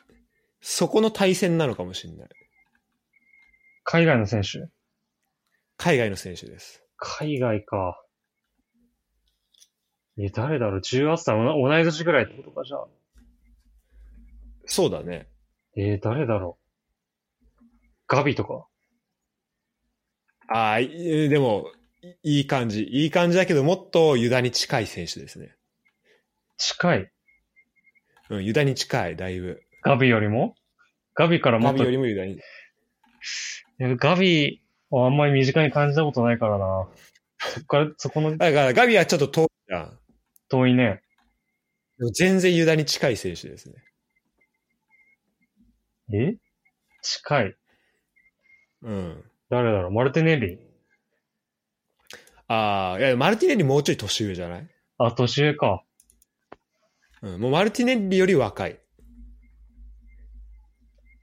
[0.61, 2.29] そこの対戦なのかもしれない。
[3.83, 4.67] 海外の選手？
[5.77, 6.83] 海外の選手です。
[6.97, 8.03] 海外か。
[10.19, 12.87] え、誰だろう ?18 歳、同い年ぐらいってことか、じゃあ。
[14.65, 15.29] そうだね。
[15.75, 16.57] えー、誰だろ
[17.61, 17.63] う？
[18.07, 18.67] ガビとか？
[20.49, 21.71] ああ、いでも、
[22.23, 22.83] いいい感じ。
[22.83, 25.56] いい感じだけど、もっとユダに近い選手ですね。
[26.57, 27.11] 近い
[28.29, 29.61] うん、ユダに近い、だいぶ。
[29.83, 30.55] ガビよりも？
[31.15, 32.39] ガビからもガビっと、いよりもユダに。
[33.77, 36.87] やガビはあんまり身近に感じたことないからな。
[37.39, 39.99] そっから、そこのだから、ガビはちょっと遠いじゃん。
[40.49, 41.01] 遠いね。
[41.99, 43.75] でも全然ユダに近い選手ですね。
[46.13, 46.37] え？
[47.01, 47.55] 近い。
[48.81, 49.23] うん。
[49.49, 49.91] 誰だろう？
[49.91, 50.59] マルティネッリ？
[52.47, 54.67] ああ、いや、マルティネッリもうちょい年上じゃない？
[54.97, 55.83] あ、年上か。
[57.21, 58.79] うん、もうマルティネッリより若い。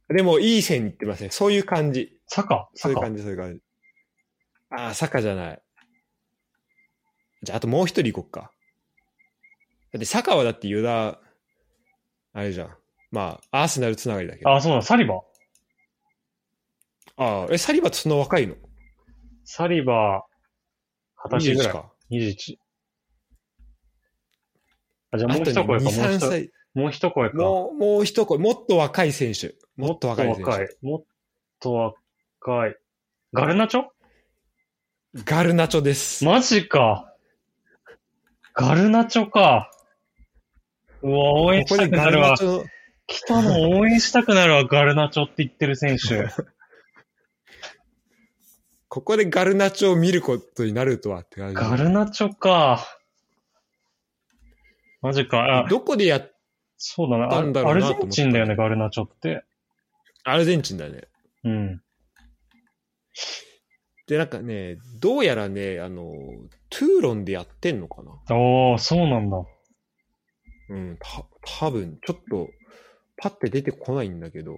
[0.09, 1.30] でも、いい線いってますね。
[1.30, 2.20] そういう感じ。
[2.26, 3.61] サカサカそういう感じ、そういう感じ。
[4.70, 5.62] ああ、サカじゃない。
[7.42, 8.53] じゃあ、あともう一人行こっか。
[9.92, 11.20] だって、サカはだってユダ、
[12.32, 12.76] あれじゃん。
[13.11, 14.51] まあ、アーセナルつながりだけど。
[14.51, 15.20] ああ、そうだ、サリバ？
[17.16, 18.57] あ、え、サリバってそんな若いの？
[19.45, 20.24] サリバ、
[21.30, 21.72] 二十歳ぐらい。
[21.72, 21.92] か。
[22.11, 22.59] 21。
[25.14, 26.50] あ、じゃあもう一声か、もう2、3一歳。
[26.74, 27.36] もう一声か。
[27.36, 28.38] もう、もう一声。
[28.38, 29.54] もっと若い選手。
[29.76, 30.42] もっと若い選手。
[30.42, 30.68] 若い。
[30.82, 31.04] もっ
[31.60, 32.76] と若い。
[33.32, 33.84] ガルナチョ？
[35.24, 36.24] ガルナチョです。
[36.24, 37.14] マジか。
[38.54, 39.70] ガルナチョか。
[41.02, 42.36] うわ、応援したくなるわ
[43.06, 46.28] 来たの応援したくなるわ、ガルナチョって言ってる選手。
[48.88, 51.54] ここでガルナチョを見ることになるとはって感じ。
[51.54, 52.84] ガルナチョか。
[55.05, 55.66] マジか。
[55.66, 56.32] あ、どこでやっ、
[56.78, 57.28] そうだな。
[57.28, 59.44] たんだあアルゼンチンだよね、ガルナチョって。
[60.24, 61.02] アルゼンチンだね。
[61.44, 61.82] うん。
[64.07, 66.14] で、なんかね、どうやらね、あの、
[66.70, 69.44] トゥーロンでやってんのかなおー、そうなんだ。
[70.70, 71.22] うん、た、
[71.61, 72.48] 多分ちょっと、
[73.18, 74.57] パッて出てこないんだけど、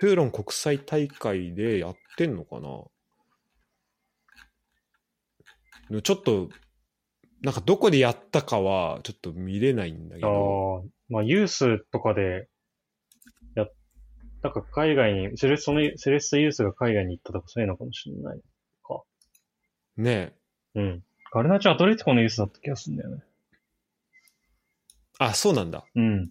[0.00, 2.60] トゥーロン国際大会でやってんのか
[5.90, 6.50] なちょっと、
[7.42, 12.48] なんかどこでやったかはちょっと見れないんだけあど、あ、まあ、ユースとかで、
[13.54, 13.66] や、
[14.42, 18.40] なんか海外に、セレッソの、セレッソユースが海外に行ったとかそういうのかもしれない。
[19.96, 20.34] ね
[20.74, 21.04] うん。
[21.32, 23.22] ガルナチョアトレティコのユースだった気がするんだよね。
[25.18, 25.84] あ、そうなんだ。
[25.94, 26.30] うん。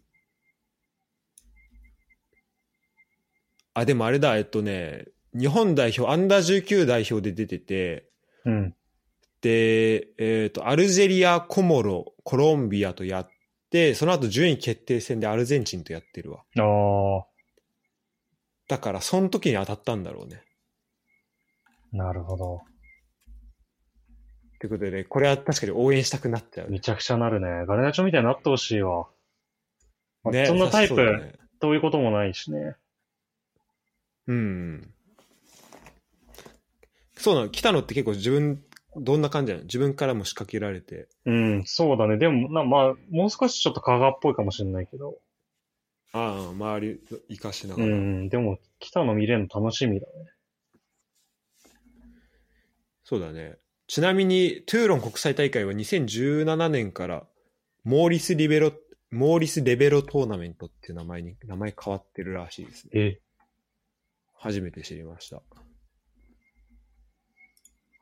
[3.73, 5.05] あ、でもあれだ、えっとね、
[5.37, 8.09] 日本代表、アンダー19代表で出てて、
[8.45, 8.75] うん。
[9.41, 13.29] で、えっ、と、アルジェリア、コモロ、コロンビアとやっ
[13.69, 16.43] て、その後順位決定戦でアルゼンチンとやってるわ。
[16.57, 17.25] あ
[18.67, 20.43] だから、その時に当たったんだろうね。
[21.93, 22.61] あ、なるほど。
[24.59, 26.73] ということでね、これは確かに応援したくなっちゃうね。
[26.73, 27.65] めちゃくちゃなるね。
[27.65, 29.07] ガルナチョアみたいになってほしいわ。
[30.23, 32.75] まあねそんなタイプ、ねそういうこともないしね。
[34.27, 34.93] うん。
[37.17, 38.63] そうなの、来たのって結構自分、
[38.95, 39.65] どんな感じなの？
[39.65, 41.07] 自分からも仕掛けられて。
[41.25, 42.17] うん、そうだね。
[42.17, 45.19] でも、なまあ、もう少しちょっと香川っぽいかもしれないけど。
[46.11, 47.87] ああ、周り生かしながら。
[47.87, 50.13] うん、でも、来たの見れるの楽しみだね。
[53.03, 53.57] そうだね。
[53.87, 57.27] ちなみに、トゥーロン国際大会は2017年から、
[57.83, 58.71] モーリス・リベロ、
[59.11, 62.91] モーリス・レベロトーナメントっていう名前に、名前変わってるらしいですね。
[62.93, 63.21] え、
[64.35, 65.41] 初めて知りました。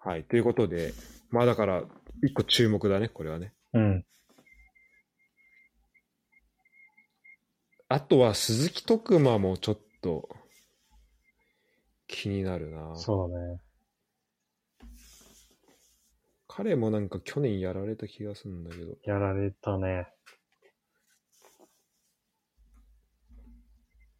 [0.07, 0.23] はい。
[0.23, 0.93] ということで、
[1.31, 1.83] まあだから、
[2.23, 3.53] 一個注目だね、これはね。
[3.73, 4.05] うん。
[7.89, 10.29] あとは鈴木徳馬もちょっと
[12.07, 12.95] 気になるな。
[12.95, 13.59] そうだね。
[16.47, 18.95] 彼もなんか去年やられた気がするんだけど。
[19.03, 20.07] やられたね。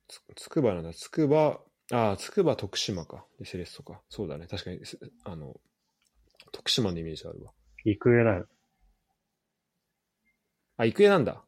[0.10, 0.94] つつくばなんだ。
[0.94, 1.62] つくば、
[1.94, 3.26] ああ、つくば徳島か。
[3.40, 4.02] で、セレッソか。
[4.10, 4.48] そうだね。
[4.48, 5.56] 確かに、すあの、
[6.52, 7.52] 徳島のイメージあるわ。
[7.86, 8.48] 育英だよ。
[10.78, 11.44] あ、育英なんだ。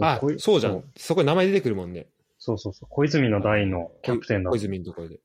[0.00, 0.84] あそうじゃん。
[0.96, 2.06] そこに名前出てくるもんね。
[2.38, 2.88] そうそうそう。
[2.90, 4.56] 小泉の代のキャプテンだ小。
[4.56, 5.20] 泉のところで。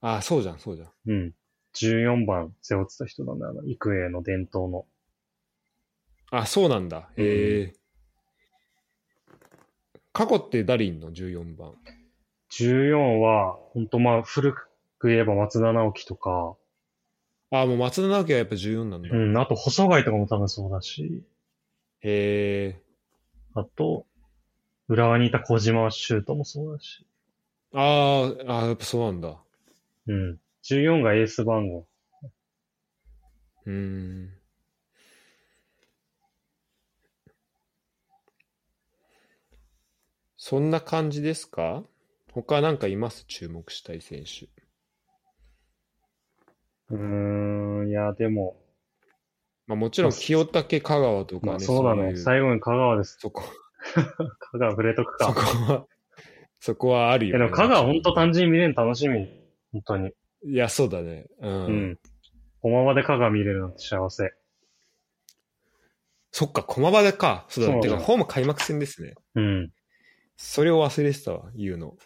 [0.00, 0.90] あ、そうじゃん、そうじゃん。
[1.06, 1.34] うん。
[1.74, 3.62] 14番背負ってた人なんだよな。
[3.66, 4.86] 育英の伝統の。
[6.30, 7.10] あ、そうなんだ。
[7.16, 7.74] うんへえ。
[10.12, 11.74] 過去って誰いんの ?14 番。
[12.50, 14.54] 14は、ほんとまあ、古
[14.98, 16.56] く言えば松田直樹とか、
[17.62, 19.08] あ、もう松田直樹はやっぱ14なんだ。
[19.08, 21.22] へうん、あと細貝とかも多分そうだし、
[22.02, 22.80] え。
[23.54, 24.06] あと、
[24.88, 27.06] 浦和にいた小島修斗もそうだし、
[27.72, 29.38] あーあー、やっぱそうなんだ。
[30.06, 30.40] うん。
[30.62, 31.86] 14がエース番号。
[33.66, 34.30] うーん。
[40.36, 41.84] そんな感じですか？
[42.32, 43.24] 他なんかいます？
[43.26, 44.48] 注目したい選手。
[46.90, 48.56] うーん、いや、でも、
[49.66, 51.52] まあもちろん清武香川とかね。
[51.52, 52.12] まあそうだね。
[52.12, 53.16] い最後に香川です。
[53.18, 53.42] そこ、
[54.52, 55.40] 香川触れとくそこか。
[55.46, 55.86] は、
[56.60, 57.44] そこはあるよね。
[57.44, 59.28] でも香川ほんと単純に見れるの楽しみ。
[59.72, 60.12] 本当に。
[60.44, 61.26] いや、そうだね。
[61.40, 61.66] うん。
[61.66, 61.98] うん。
[62.60, 64.32] 駒場で香川見れるなんて幸せ。
[66.30, 67.46] そっか、駒場でか。
[67.48, 67.80] そうだね。
[67.80, 69.14] てか、ホーム開幕戦ですね。
[69.34, 69.72] うん。
[70.36, 71.96] それを忘れてたわ、言うの。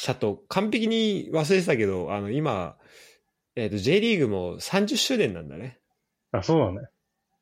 [0.00, 2.78] シャト、完璧に忘れてたけど、あの、今、
[3.54, 5.78] えっ、と、J リーグも30周年なんだね。
[6.32, 6.88] あ、そうだね。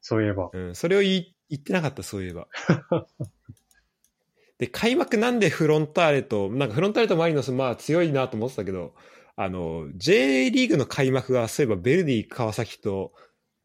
[0.01, 0.51] そういえば。
[0.53, 2.49] うん、それを言ってなかった、そういえば。
[4.59, 8.97] で、開幕なんでフロンターレと、なんかフロンターレとマリノス、まあ強いなと思ってたけど、
[9.37, 13.13] あの、J リーグの開幕が、そういえばベルディ川崎と、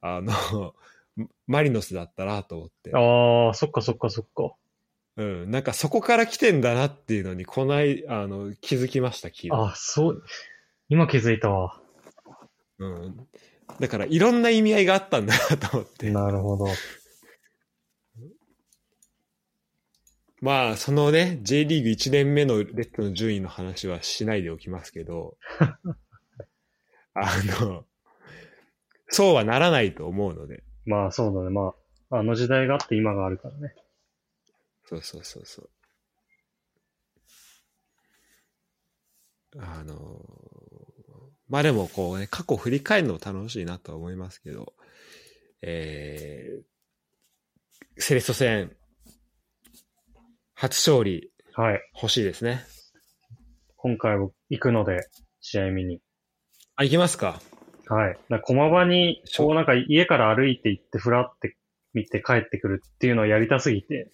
[0.01, 0.75] あの、
[1.47, 2.91] マリノスだったなと思って。
[2.93, 4.53] ああ、そっかそっかそっか。
[5.15, 9.49] うん、なんかそこから来てんだなっていうのに、こない、あの、気づきました、昨日。
[9.51, 10.23] あ、そう。
[10.89, 11.79] 今気づいたわ。
[12.79, 13.27] うん。
[13.79, 16.09] だから、いろんな意味合いがあったんだなと思って。
[16.09, 16.65] なるほど。
[20.41, 25.37] まあ、そのね、J リーグ1年目のレッドの順位の話はしないでおきますけど、
[27.13, 27.85] あの、
[29.07, 31.49] そうはならないと思うので、まあそうだね。
[31.49, 31.73] ま
[32.09, 33.73] あ、あの時代があって今があるからね。
[34.93, 35.69] そうそうそうそう。
[39.59, 40.25] あの、
[41.47, 44.73] まあでもこうね、過去振り返るのも楽しいなとは思いますけど、
[45.61, 48.71] えー、セレッソ戦、
[50.53, 51.81] 初勝利はい。
[51.93, 52.65] 欲しいですね。
[53.75, 55.07] 今回僕行くので、
[55.39, 56.01] 試合見に。
[56.75, 57.41] あ、行きますか
[57.87, 58.17] はい。
[58.29, 61.57] な駒場に、こうなんか家から歩いて行って、ふらって
[61.93, 64.11] 見て帰ってくるっていうのをやりたすぎて、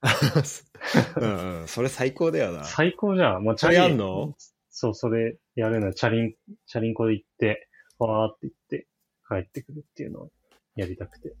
[1.20, 2.64] うんうん、それ最高だよな。
[2.64, 3.42] 最高じゃん。
[3.42, 4.34] もうチャリやんの？
[4.70, 5.92] そう、それやるの。
[5.92, 6.34] チャリン、
[6.66, 7.68] チャリンコで行って、
[7.98, 8.86] わーって行って、
[9.28, 10.30] 帰ってくるっていうのを
[10.76, 11.34] やりたくて。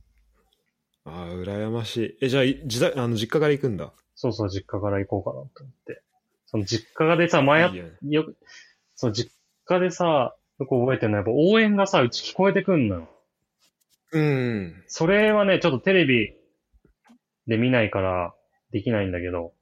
[1.04, 2.18] ああ、羨ましい。
[2.22, 3.92] え、じゃあ、い自宅、あの、実家から行くんだ？
[4.14, 6.02] そうそう、実家から行こうかなと思って。
[6.46, 8.36] その実家でさ、前やいいよねよく、
[8.96, 9.32] その実
[9.64, 13.08] 家でさ、よく覚えてるのは、やっぱ応援がさ、うち聞こえてくんのよ。
[14.10, 14.84] うん。
[14.88, 16.34] それはね、ちょっとテレビ
[17.46, 18.34] で見ないから
[18.70, 19.52] できないんだけど、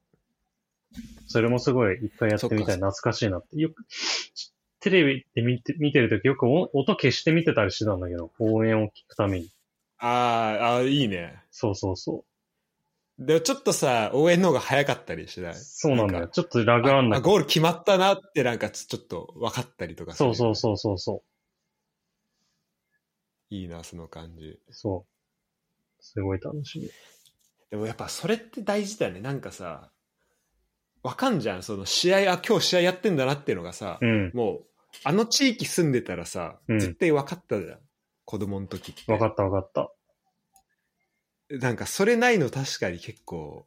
[1.27, 3.59] それもすごい一回やってみたい懐かしいなって。
[3.59, 3.85] よく、
[4.79, 9.49] テレビで見て見てるときよくお音消して見てたりしてたんだけど、応援を聞くために。
[9.99, 11.43] ああ、あーいいね。
[11.51, 12.23] そうそうそ
[13.19, 13.25] う。
[13.25, 15.55] でもちょっとさ、応援の方が早かったりしない？
[15.55, 16.27] そうなんだよ。
[16.27, 20.55] ちょっとラグあんなあ、ゴール決まったなってなんかちょっと分かったりとかそうそうう。
[20.55, 21.23] そうそうそ
[23.49, 24.45] いいな、その感じ。
[24.45, 24.59] う。
[24.69, 26.03] そう。
[26.03, 26.89] すごい楽しみ。
[27.69, 29.19] でもやっぱそれって大事だよね。
[29.19, 29.91] なんかさ、
[31.03, 31.63] わかんじゃん。
[31.63, 34.31] その試合、あ、今日試合やってんだなっていうのがさ、うん。
[34.33, 34.65] もう、
[35.03, 37.79] あの地域住んでたらさ、うん絶対分かったじゃん。
[38.25, 39.11] 子供の時って。
[39.11, 39.91] わかったわかった。
[41.49, 43.65] なんかそれないの確かに結構、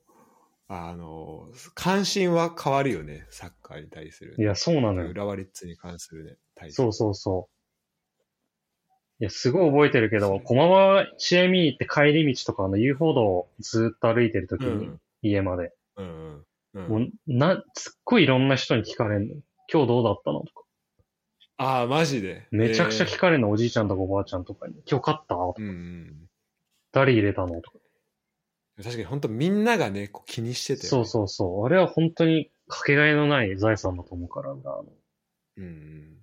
[0.68, 3.26] あの、関心は変わるよね。
[3.30, 4.36] サッカーに対する。
[4.38, 5.10] いや、そうなのよ。
[5.10, 6.36] 浦和レッズに関するね。
[6.54, 7.59] 対そうそうそう。
[9.20, 15.00] いや、すごい覚えてるけど、駒場試合見に行って帰り道とか、あの遊歩道をずっと歩いてるときに、うん。
[15.22, 15.72] 家まで。
[15.96, 16.34] うんうん。
[16.34, 19.34] うんもう、な、すっごいいろんな人に聞かれんの。
[19.70, 20.62] 今日どうだったのとか。
[21.58, 22.46] ああ、マジで。
[22.52, 24.74] めちゃくちゃえ聞かれんの、おじいちゃんとかおばあちゃんとかに。
[24.88, 26.28] 今日勝ったとかーうんうん。
[26.92, 27.78] 誰入れたのとか。
[28.78, 31.66] 確かに本当みんながね、こう気にしてて、そうそうそう。
[31.66, 34.52] あれは本当にかけがえのない財産だと思うから。
[34.52, 34.60] うん
[35.58, 36.19] うん。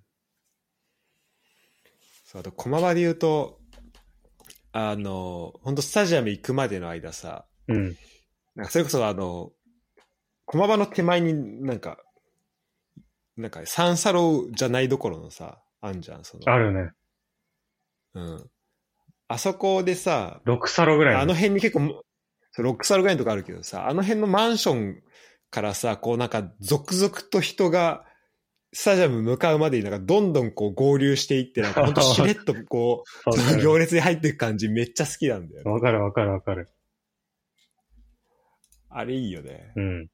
[2.28, 3.58] そう、あと駒場で言うと、
[4.72, 7.96] あの、本当スタジアム行くまでの間さ、うん。
[8.54, 9.50] なんかそれこそあの、
[10.44, 11.96] 駒場の手前になんか、
[13.38, 16.52] なんか三サロじゃないどころのさ、あんじゃん、その。
[16.52, 16.90] あるね。
[18.12, 18.50] うん。
[19.28, 21.20] あそこでさ、6サロぐらいの。
[21.22, 22.02] あの辺に結構、
[22.50, 25.02] そうロックサルぐらいのとこあるけどさ、あの辺のマンション
[25.50, 28.04] からさ、こうなんか続々と人が、
[28.72, 35.70] スタジアム向かうまでになんかどんどんこう合流していって、なんか ほんとしれっとこう、 その行列に入っていく感じめっちゃ好きなんだよね。
[35.70, 36.68] わかるわかるわかる。
[38.90, 39.72] あれいいよね。
[39.76, 40.08] うん。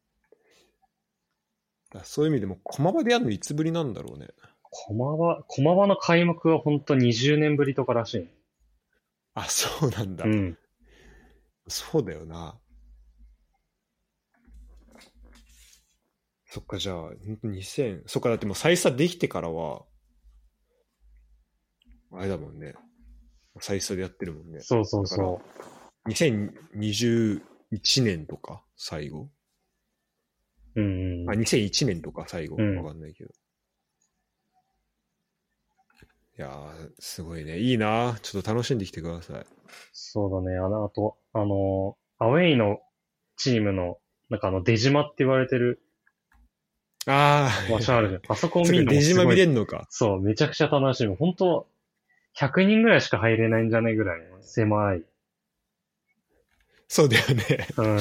[2.03, 4.29] そういう意味でも駒場でやるのいつぶりなんだろうね。
[4.63, 8.29] 駒場、駒場の開幕は本当20年ぶりとからしい。
[9.35, 10.25] あ、そうなんだ。
[10.25, 10.59] うん。
[11.69, 12.59] そうだよな。
[16.55, 19.83] そっか、じゃあ、ほんと2000、そっか、だってもう再スタできてからは、
[22.13, 22.75] あれだもんね。
[23.59, 24.61] 再スタでやってるもんね。
[24.61, 25.41] そうそうそ
[26.09, 27.41] 2021
[28.05, 29.31] 年とか、最後？
[30.77, 30.81] う。
[30.81, 31.33] うんうんあ、。
[31.35, 32.55] 2001年とか、最後？
[32.57, 33.31] うんわかんないけど。
[36.39, 37.59] いやー、すごいね。
[37.59, 39.45] いいなちょっと楽しんできてください。
[39.93, 40.57] そうだね。
[40.57, 42.79] あの、あと、あの、アウェイの
[43.37, 43.99] チームの、
[44.31, 45.81] なんかあの、出島って言われてる
[47.07, 48.23] あ場所あるじゃん。
[48.29, 49.37] あそこあ、を見るのそっか出島もすごい。
[49.37, 49.87] 見れんのか。
[49.91, 51.07] そう、めちゃくちゃ楽しい。
[51.07, 51.67] 本当
[52.35, 55.03] 100人ぐらいしか入れないんじゃないぐらい狭い。
[56.89, 57.67] そうだよね。
[57.77, 57.99] うん。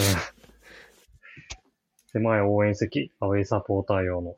[2.08, 4.36] 狭い応援席、アウェイサポーター用の。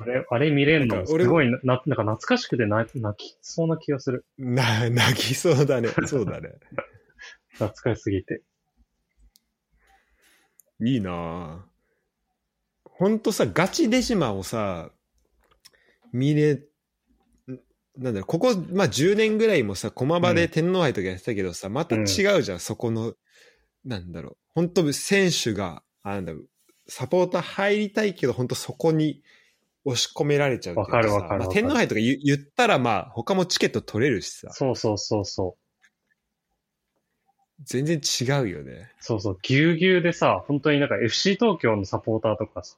[0.00, 4.24] あれ、あれ見れるのすごいな、ななんか懐かしくて泣きそうな気がする。
[4.38, 5.88] な、泣きそうだね。
[6.06, 6.50] そうだね。
[7.58, 8.42] 懐かしすぎて。
[10.80, 11.77] いいなぁ。
[12.98, 14.90] ほんとさ、ガチデジマをさ、
[16.12, 16.60] 見れ、ん
[17.96, 23.14] なんだろう、ここ、まあ、10年ぐらいもさ、駒場で天皇杯とかやってたけどさ、また違うじゃん、そこの、
[23.84, 26.48] なんだろう、本当選手が、あなんだろう、
[26.88, 29.22] サポーター入りたいけど、本当そこに
[29.84, 35.62] 押し込められちゃうわかるわかるまあ、天皇杯とか言言ったら、まあ、他もチケット取れるしさ、そうそうそうそう。
[37.62, 38.90] 全然違うよね。
[39.00, 42.76] そうそう、ぎゅうぎゅうでさ、本当になんか FC 東京のサポーターとかさ、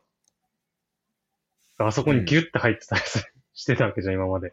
[1.86, 3.20] あそこにギュッて入ってたりさ
[3.54, 4.52] してたわけじゃん、今まで。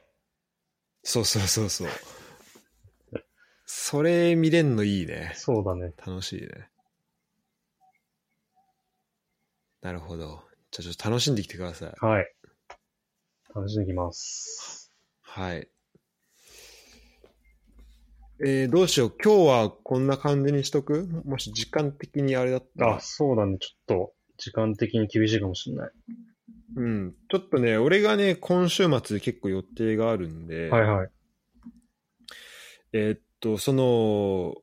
[1.04, 1.88] そうそうそうそう。
[3.66, 5.34] それ見れんのいいね。
[5.36, 5.94] そうだね。
[5.98, 6.70] 楽しいね。
[9.82, 10.44] なるほど。
[10.72, 11.94] じゃあちょっと楽しんできてください。
[12.00, 12.34] はい。
[13.54, 14.92] 楽しんできます。
[15.22, 15.70] はい。
[18.40, 19.16] えー、どうしよう。
[19.24, 21.08] 今日はこんな感じにしとく？
[21.26, 23.00] もし時間的にあれだったらあ、。
[23.00, 23.58] そうだね。
[23.60, 25.92] ちょっと、時間的に厳しいかもしれない。
[26.76, 27.16] うん。
[27.30, 31.10] ちょっとね、俺がね、今週末結構予定があるんで、はいはい。
[32.94, 34.56] えーっと、その、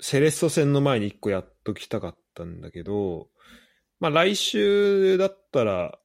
[0.00, 3.28] セレッソ戦の前に一個やっときたかったんだけど、
[3.98, 5.98] まあ来週だったら、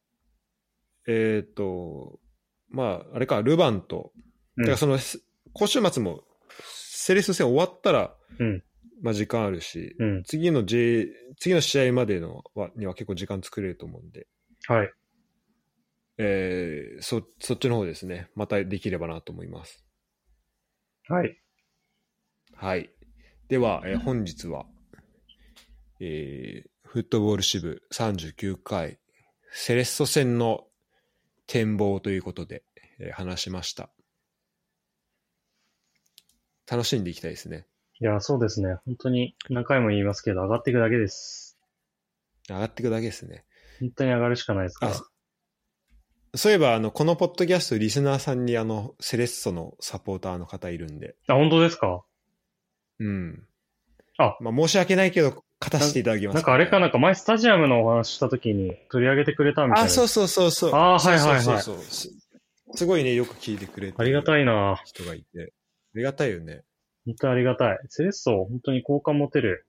[1.08, 2.20] えーっと、
[2.70, 4.12] まあ、あれか、ルヴァンと、
[4.58, 4.98] うんだからその、
[5.54, 6.24] 今週末も、
[6.64, 8.64] セレッソ戦終わったら、うん
[9.02, 10.24] まあ時間あるし、うん。
[10.24, 11.08] 次の J、
[11.38, 14.26] 次の試合までのはには結構時間作れると思うんで、
[14.68, 14.92] はい。
[16.18, 19.84] えーそ、そっちの方ですね、またできればなと思います。
[21.08, 21.40] はい。
[22.54, 22.90] はい。
[23.48, 24.66] では、えー本日は、
[26.00, 29.00] えーフットボール支部39回、
[29.52, 30.66] セレッソ戦の
[31.46, 32.64] 展望ということで、
[33.00, 33.90] えー話しました。
[36.70, 37.68] 楽しんでいきたいですね。
[38.00, 38.78] いや、そうですね。
[38.86, 41.58] 本当に何回も言いますけど、上がっていくだけです。
[42.50, 43.46] 上がっていくだけですね。
[43.80, 44.92] 本当に上がるしかないですか？
[46.36, 52.04] そういえば、あの、このポッドキャスト、リスナーさんに、あの、セレッソのサポーターの方いるんで、あ、本当ですか？
[53.00, 53.48] うん。
[54.18, 59.88] あまあ、申し訳ないけど、勝たせていただきます、なんかあれかなんか前スタジアムのお話した時に取り上げてくれたみたいな。
[59.88, 60.76] あ、そうそうそうそう。
[60.76, 62.10] あはいはいはいそうそうそうす
[62.76, 65.54] すごいね、よく聞いてくれてありがたいな人がいて。
[65.96, 66.64] ありがたいよね。
[67.06, 67.80] 本当にありがたい。
[67.88, 69.66] セレッソ、本当に好感持てる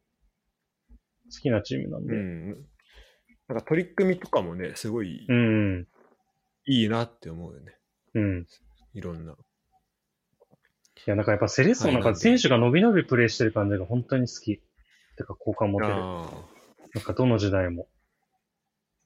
[1.32, 2.16] 好きなチームなんうで。
[2.16, 2.56] ん。
[3.48, 5.86] なんか取り組みとかもね、すごいうん。
[6.66, 7.76] いいなって思うよね。
[8.14, 8.46] うん。
[8.94, 9.32] いろんな。
[9.32, 9.36] い
[11.06, 14.60] や、なんかやっぱセレッソのなんかはい選手が伸び伸びプレーしてる感じが本当に好き。
[15.16, 15.94] てか好感持てる。
[15.94, 16.30] あ
[16.94, 17.88] なんかどの時代も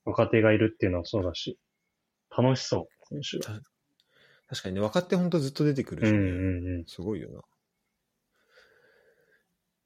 [0.05, 1.59] 若手がいるっていうのはそうだし、
[2.37, 3.57] 楽しそう、選手が。
[3.57, 3.61] あ。
[4.49, 6.19] 確かにね、若手ほんとずっと出てくるしね。
[6.19, 6.85] うんうんうん。
[6.87, 7.41] すごいよな。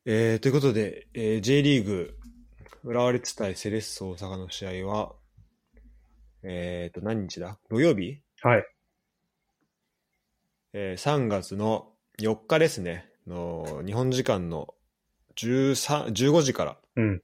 [0.07, 2.17] えー、ということで、えー J リーグ、
[2.83, 5.13] 浦和レッズ対セレッソ大阪の試合は、
[6.43, 7.59] えーと、何日だ？
[7.71, 8.21] 土曜日？
[8.43, 8.65] はい。
[10.73, 14.75] えー3月の4日ですね、の日本時間の
[15.37, 17.23] 13 15時から、うん。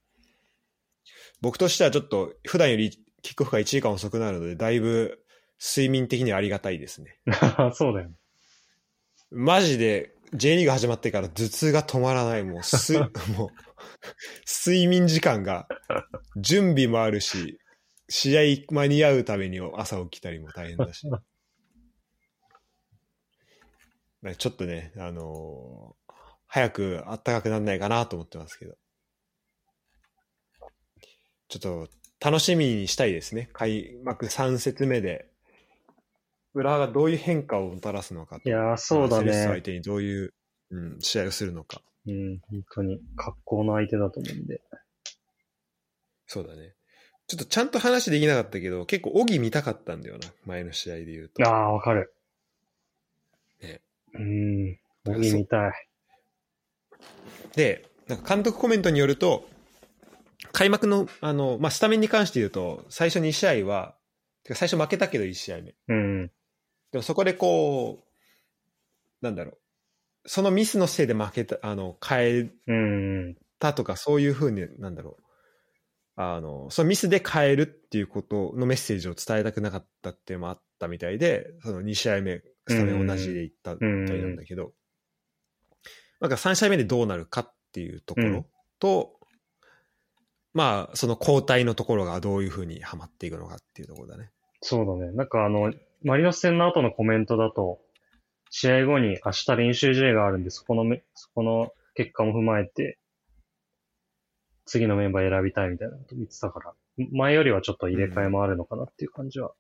[1.41, 2.91] 僕としてはちょっと普段より
[3.23, 5.19] キックオフが1時間遅くなるので、だいぶ
[5.61, 7.19] 睡眠的にはありがたいですね。
[7.75, 8.15] そうだよね。
[9.31, 12.45] マジで J リーグ始まってから頭痛が止まらない。
[12.45, 12.99] もう、す、
[13.37, 13.49] もう、
[14.47, 15.67] 睡眠時間が、
[16.37, 17.59] 準備もあるし、
[18.09, 21.09] 試合間に合うために朝起きたりも大変だし。
[24.37, 26.01] ちょっとね、あのー
[26.53, 28.75] 早く暖かくならないかなと思ってますけど。
[31.49, 31.89] ちょっと
[32.21, 33.51] 楽しみにしたいですね。
[33.53, 35.31] 開幕3節目で、
[36.55, 38.49] 浦和がどういう変化をもたらすのかと。
[38.49, 40.35] いやーそうだね相手にどういう、
[40.71, 41.83] うん、試合をするのか。
[42.07, 44.63] うん、本当に格好の相手だと思うんで。
[46.27, 46.75] そうだね。
[47.27, 50.29] ちょっとちゃんと話できなかったけど、結構、オギ見たかったんだよな。
[50.47, 51.47] 前の試合で言うと。
[51.49, 52.13] ああ、わかる。
[53.63, 53.83] ね
[54.15, 55.73] うん、ボギー見たい。
[57.55, 59.49] で、なんか監督コメントによると、
[60.53, 63.97] 開幕の、あの、まあ、スタメンに関して言うと、最初2試合は、
[64.43, 65.75] てか最初負けたけど1試合目。
[65.89, 66.27] うん、
[66.91, 69.60] でもそこでこう、なんだろう。
[70.27, 75.23] そのミスのせいで負けた、あの、変えうん、たとか、そういうふうに、なんだろう。
[76.17, 84.73] あの、そのミスで変えるっていうことのメッセージを伝えたくなかったっていうのもあったみたいで、その2試合目、スタメン同じでいったみたいなんだけど、
[86.21, 88.47] なんか3試合目でどうなるかっていうところ
[88.79, 89.21] と、
[90.53, 94.31] まあ、その交代のところがどういうふうにはまっていくのかっていうところだね。
[94.61, 95.13] そうだね。
[95.13, 95.73] なんかあの、
[96.03, 97.81] マリノス戦の後のコメントだと、
[98.51, 102.99] 試合後に明日練習試合があるんで、そこのめ、そこの結果も踏まえて、
[104.67, 106.75] 次のメンバー選びたいみたいなこと言ってたから、
[107.13, 109.53] 前よりはちょっと入れ替えもあるのかなっていう感じは、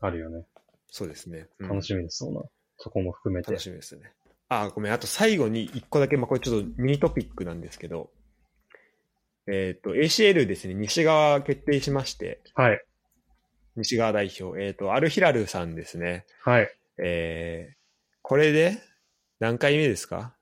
[0.00, 0.44] あるよね。
[0.90, 1.46] そうですね。
[1.60, 2.42] うん楽しみです、そうな。
[2.76, 3.62] そこも含めて楽。
[3.62, 4.12] しみですね。
[4.48, 4.92] あ、ごめん。
[4.92, 8.10] あと最後に一個だけ、まあ、これちょっとミニトピックなんですけど、
[9.46, 12.84] えっ、と、ACL ですね、西側決定しまして、はい。
[13.78, 16.26] 西側代表、えっ、と、アルヒラルさんですね。
[16.42, 16.70] はい。
[16.98, 17.74] えー、
[18.22, 18.78] これで
[19.38, 20.34] 何回目ですか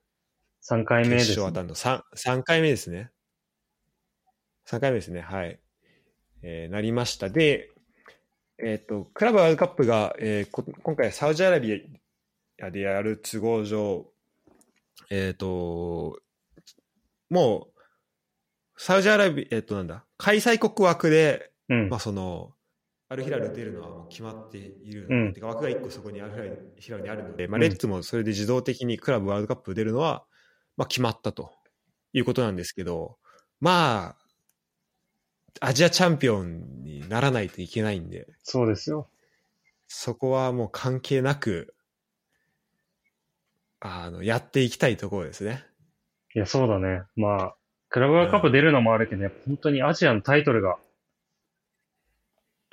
[0.69, 3.11] ？3回目です、決勝当たるの？3、三回目ですね。
[4.67, 5.21] 3回目ですね。
[5.21, 5.61] はい。
[6.43, 7.29] えーなりました。
[7.29, 7.71] で、
[8.59, 11.83] えっ、と、クラブワールドカップが、えーこ今回サウジアラビ
[12.63, 14.07] アでやる都合上、
[15.11, 16.19] えっ、と、
[17.29, 17.81] もう、
[18.79, 22.01] サウジアラビア、えっ、と、なんだ、開催国枠で、うんまあ、。
[22.01, 22.56] その、
[23.09, 30.25] アルヒラル出るのはもう決まっているうんてか枠が1個そこにアルヒラルにあるので、まあ、うんレッツもそれで自動的にクラブワールドカップ出るのは、
[30.77, 31.53] まあ、決まったと
[32.13, 33.17] いうことなんですけど、
[33.61, 34.17] ま
[35.61, 39.09] あ、アジアチャンピオンにならないといけないんで、そうですよ。
[39.89, 41.75] そこはもう関係なく、
[43.81, 45.65] あの、やっていきたいところですね。
[46.35, 47.03] いや、そうだね。
[47.15, 47.55] まあ、
[47.89, 50.77] クラブワールドカップ出るのもあるけど、やっぱ本当にアジアのタイトルが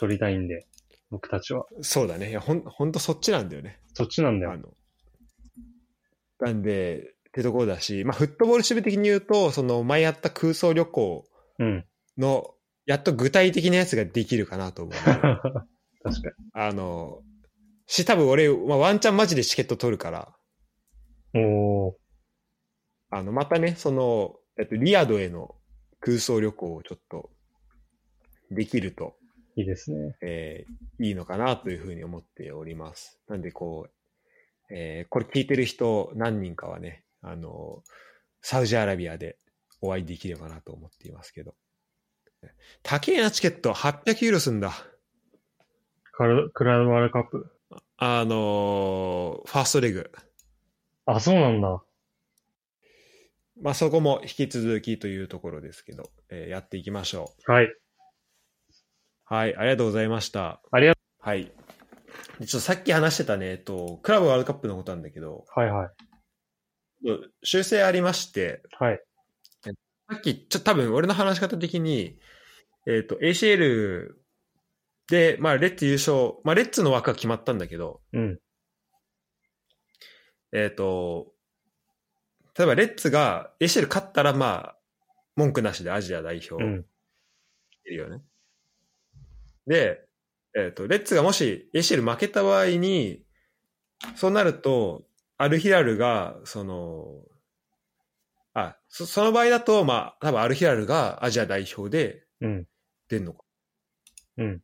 [0.04, 0.66] 取りたいんで、
[1.12, 1.66] 僕たちは。
[1.82, 2.32] そうだね。
[2.32, 3.80] いや、ほん、ほんとそっちなんだよね。
[3.94, 4.52] そっちなんだよ。
[4.52, 4.74] あの、
[6.42, 11.26] なんで、ってところだし、まあ、フットボール守備的に言うと、その前やった空想旅行
[11.58, 11.86] うん。
[12.18, 12.54] の、
[12.86, 14.94] やっと具体的なやつができるかなと思う。
[16.04, 17.22] 確かあの、
[17.88, 20.36] し、多分俺、まあ、ワンチャンマジでチケット取るから、
[21.34, 21.46] に。
[21.46, 21.94] おー。
[23.10, 25.56] あの、またね、その、えっと、リアドへの
[26.02, 27.30] 空想旅行をちょっと、
[28.52, 29.16] できると、
[29.56, 30.16] いいですね。
[30.22, 33.20] えーいいのかなというふうに思っております。
[33.28, 37.84] なんで、こう、えーこれ聞いてる人何人かはね、あの、
[38.42, 39.38] サウジアラビアで
[39.82, 41.56] お会いできればなと思っていますけど。
[42.82, 44.74] 高えなチケット、800ユーロすんだ。
[46.12, 47.50] カルクラブワールドカップ。
[47.98, 50.12] あのーファーストレグ。
[51.06, 51.84] あ、そうなんだ。
[53.62, 57.52] まあ、そこも引き続きというところですけど、えーやっていきましょう。
[57.52, 57.68] はい。
[59.34, 60.62] はい、ありがとうございました。
[60.72, 61.52] ありがはい。
[62.40, 65.90] でちょっとさっき話してたね、えっと、クラブワールドカップのことなんだけど、はいはい。
[67.42, 69.02] 修正ありまして、はい。
[69.64, 69.72] さ
[70.18, 72.20] っき、ちょ、多分俺の話し方的に、
[72.86, 74.10] えっ、と、ACL
[75.08, 78.40] で、まあ、レッツ優勝、まあ、レッツの枠は決まったんだけど、うん。
[80.52, 81.34] えっ、と、
[82.56, 84.78] 例えばレッツが ACL 勝ったら、まあ、
[85.36, 86.86] 文句なしでアジア代表いうん。
[87.86, 88.22] るよね。
[89.68, 90.06] で、
[90.56, 93.24] えっ、と、レッツがもし ACL 負けた場合に、
[94.16, 95.04] そうなると、
[95.38, 97.24] アルヒラルが、その、
[98.54, 102.66] あ、そその場合だと、まあ、多分アルヒラルがアジア代表でうん。
[103.10, 103.44] 出んのか。
[104.38, 104.62] うん。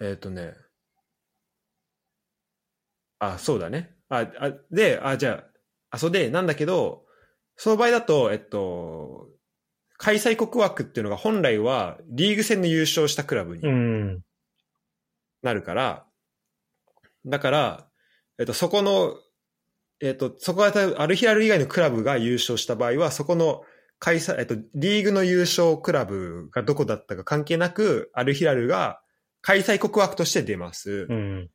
[0.00, 0.54] えっ、とね。
[3.18, 3.94] あ、そうだね。
[4.08, 5.44] あ、あで、あ、じゃ
[5.90, 7.04] あ、あ、そうで、なんだけど、
[7.56, 9.28] その場合だと、えっと、
[10.02, 14.22] 開催国枠っていうのが本来はリーグ戦で優勝したクラブにうん。
[15.42, 16.06] なるから、
[17.26, 17.86] だから、
[18.38, 19.14] えっと、そこの、
[20.00, 23.62] えっと、そこがアルヒラル以外のクラブが優勝した場合は、そこの
[23.98, 29.02] 開催、えっと、リーグの優勝クラブがどこだったか関係なく、アルヒラルが
[29.42, 31.06] 開催国枠として出ます。
[31.10, 31.50] うん。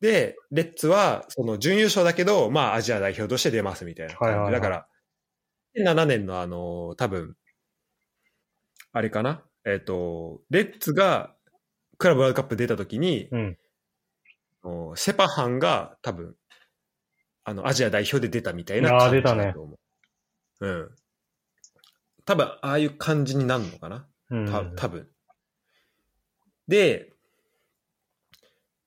[0.00, 4.86] で、レッツは、その準優勝だけど、まあ、アジア代表として出ますみたいなはいはいだから、
[5.76, 7.36] 7年のあの、多分、
[8.92, 9.42] あれかな？
[9.64, 11.36] えっ、と、レッツが
[11.98, 13.58] クラブワールドカップ出た時に、うん。
[14.62, 16.34] おセパハンが多分、
[17.44, 19.78] あの、アジア代表で出たみたいな感じ出たねだと思
[20.60, 20.66] う。
[20.66, 20.90] うん。
[22.24, 24.06] 多分、ああいう感じになるのかな？
[24.30, 24.46] うん。
[24.46, 25.08] た多分
[26.68, 27.12] で、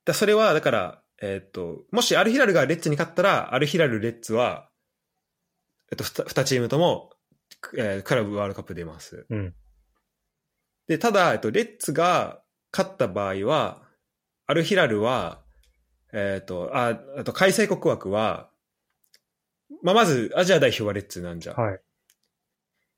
[0.06, 4.70] だそれは、だから、えっ、と、もしアルヒラルがレッツに勝ったら、アルヒラル、レッツは、
[5.94, 7.12] えっと、2チームとも、
[7.78, 9.28] えークラブワールドカップ出ます。
[9.30, 9.54] うん。
[10.88, 12.42] で、ただ、えっと、レッツが
[12.72, 13.84] 勝った場合は、
[14.48, 15.42] アルヒラルは、
[16.12, 18.50] えっ、と、あ、あと開催国枠は、
[19.84, 21.56] まあ、まずアジア代表はレッツなんじゃん。
[21.56, 21.80] はい。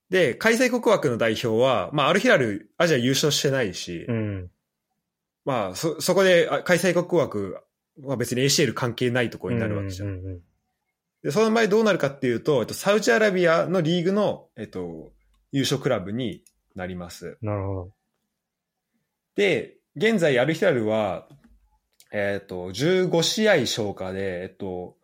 [0.09, 4.51] で、開催国枠の代表は、まあ、アルヒラル、アジア優勝してないし、うん。
[5.43, 7.57] まあ、そ、そこであ開催国枠
[8.01, 10.07] は別に ACL 関係ないところになるわけじゃん。
[10.07, 10.41] うんうんうん
[11.25, 15.11] で、その場合どうなるかっていうと、えっと、サウジアラビアのリーグの、えっと、
[15.51, 16.43] 優勝クラブに
[16.75, 17.39] なります。
[17.41, 17.91] なるほど。
[19.33, 21.27] で、現在アルヒラルは、
[22.11, 24.97] えっと、15試合消化で、えっと、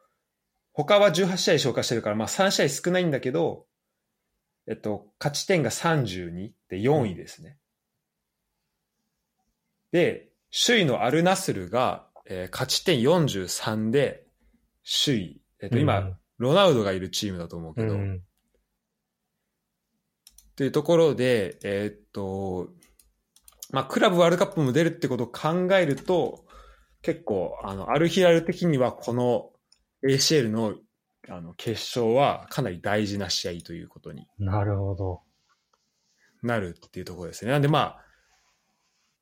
[0.74, 3.66] 他は18試合消化してるから、まあ3試合少ないんだけど、
[4.68, 7.58] えっと、勝ち点が32で4位ですね。
[9.92, 10.30] で、
[10.66, 14.28] 首位のアルナスルが、えー勝ち点43で
[15.04, 15.41] 首位。
[15.62, 18.16] えっと、今、うんロナウドがいるチームだと思うけど、うん。
[18.16, 18.20] っ
[20.56, 22.70] ていうところで、えーっと、
[23.70, 26.44] まあ、クラブワールドカップも出るってことを考えると、
[27.04, 29.52] 結構、あの、アルヒラル的にはこの
[30.04, 30.76] ACL の
[31.30, 35.22] あの決勝はかなり大事な試合ということになるほど。
[36.42, 37.52] なるっていうところですね。
[37.52, 38.06] なんでまあ、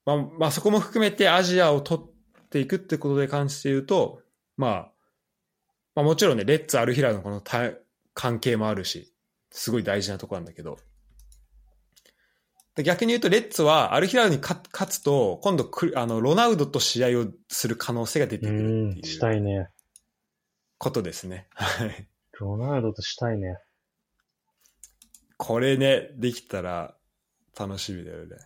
[0.06, 4.22] まあ、まあそこも含めてアジアを取っていくってことで関して言うと、
[4.56, 4.91] まあ、
[6.00, 7.74] まあもちろんね、レッツ・アルヒラルのこのた
[8.14, 9.14] 関係もあるし、
[9.52, 10.78] すごい大事なところなんだけど、
[12.76, 19.00] で逆に言うと、レッツはアルヒラルに勝勝つと、今度くあの、ロナウドと試合をする可能性が出てくうんるって。
[19.00, 19.68] いうしたいね。
[20.78, 21.50] ことですね。
[21.52, 22.08] はい。
[22.40, 23.58] ロナウドとしたいね。
[25.36, 26.96] これね、できたら
[27.60, 28.38] 楽しみだよね。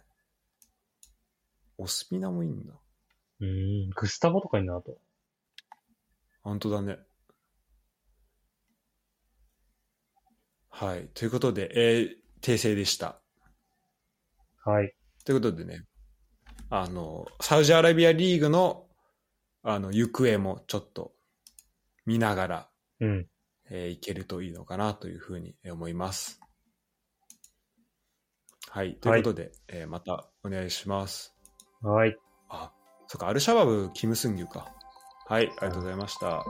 [1.78, 2.74] オスピナもいいんだ。
[3.42, 3.90] うん。
[3.92, 4.98] グスタボとかになると。
[6.42, 6.98] 本当だね。
[10.76, 11.08] はい。
[11.14, 13.22] ということで、えー訂正でした。
[14.66, 14.94] はい。
[15.24, 15.86] ということでね、
[16.70, 18.88] あの、サウジアラビアリーグの、
[19.62, 21.14] あの、行方もちょっと
[22.06, 22.70] 見ながら、
[23.00, 23.28] うん。
[23.70, 26.41] えーいけるといいのかなというふうに思います。
[28.70, 28.95] はい。
[28.95, 31.34] ということで、えーまたお願いします。
[31.82, 32.18] はい。
[32.50, 32.74] あ、
[33.08, 34.74] そっか、アルシャバブ、キム・スンギュか。
[35.28, 36.44] はい、ありがとうございました。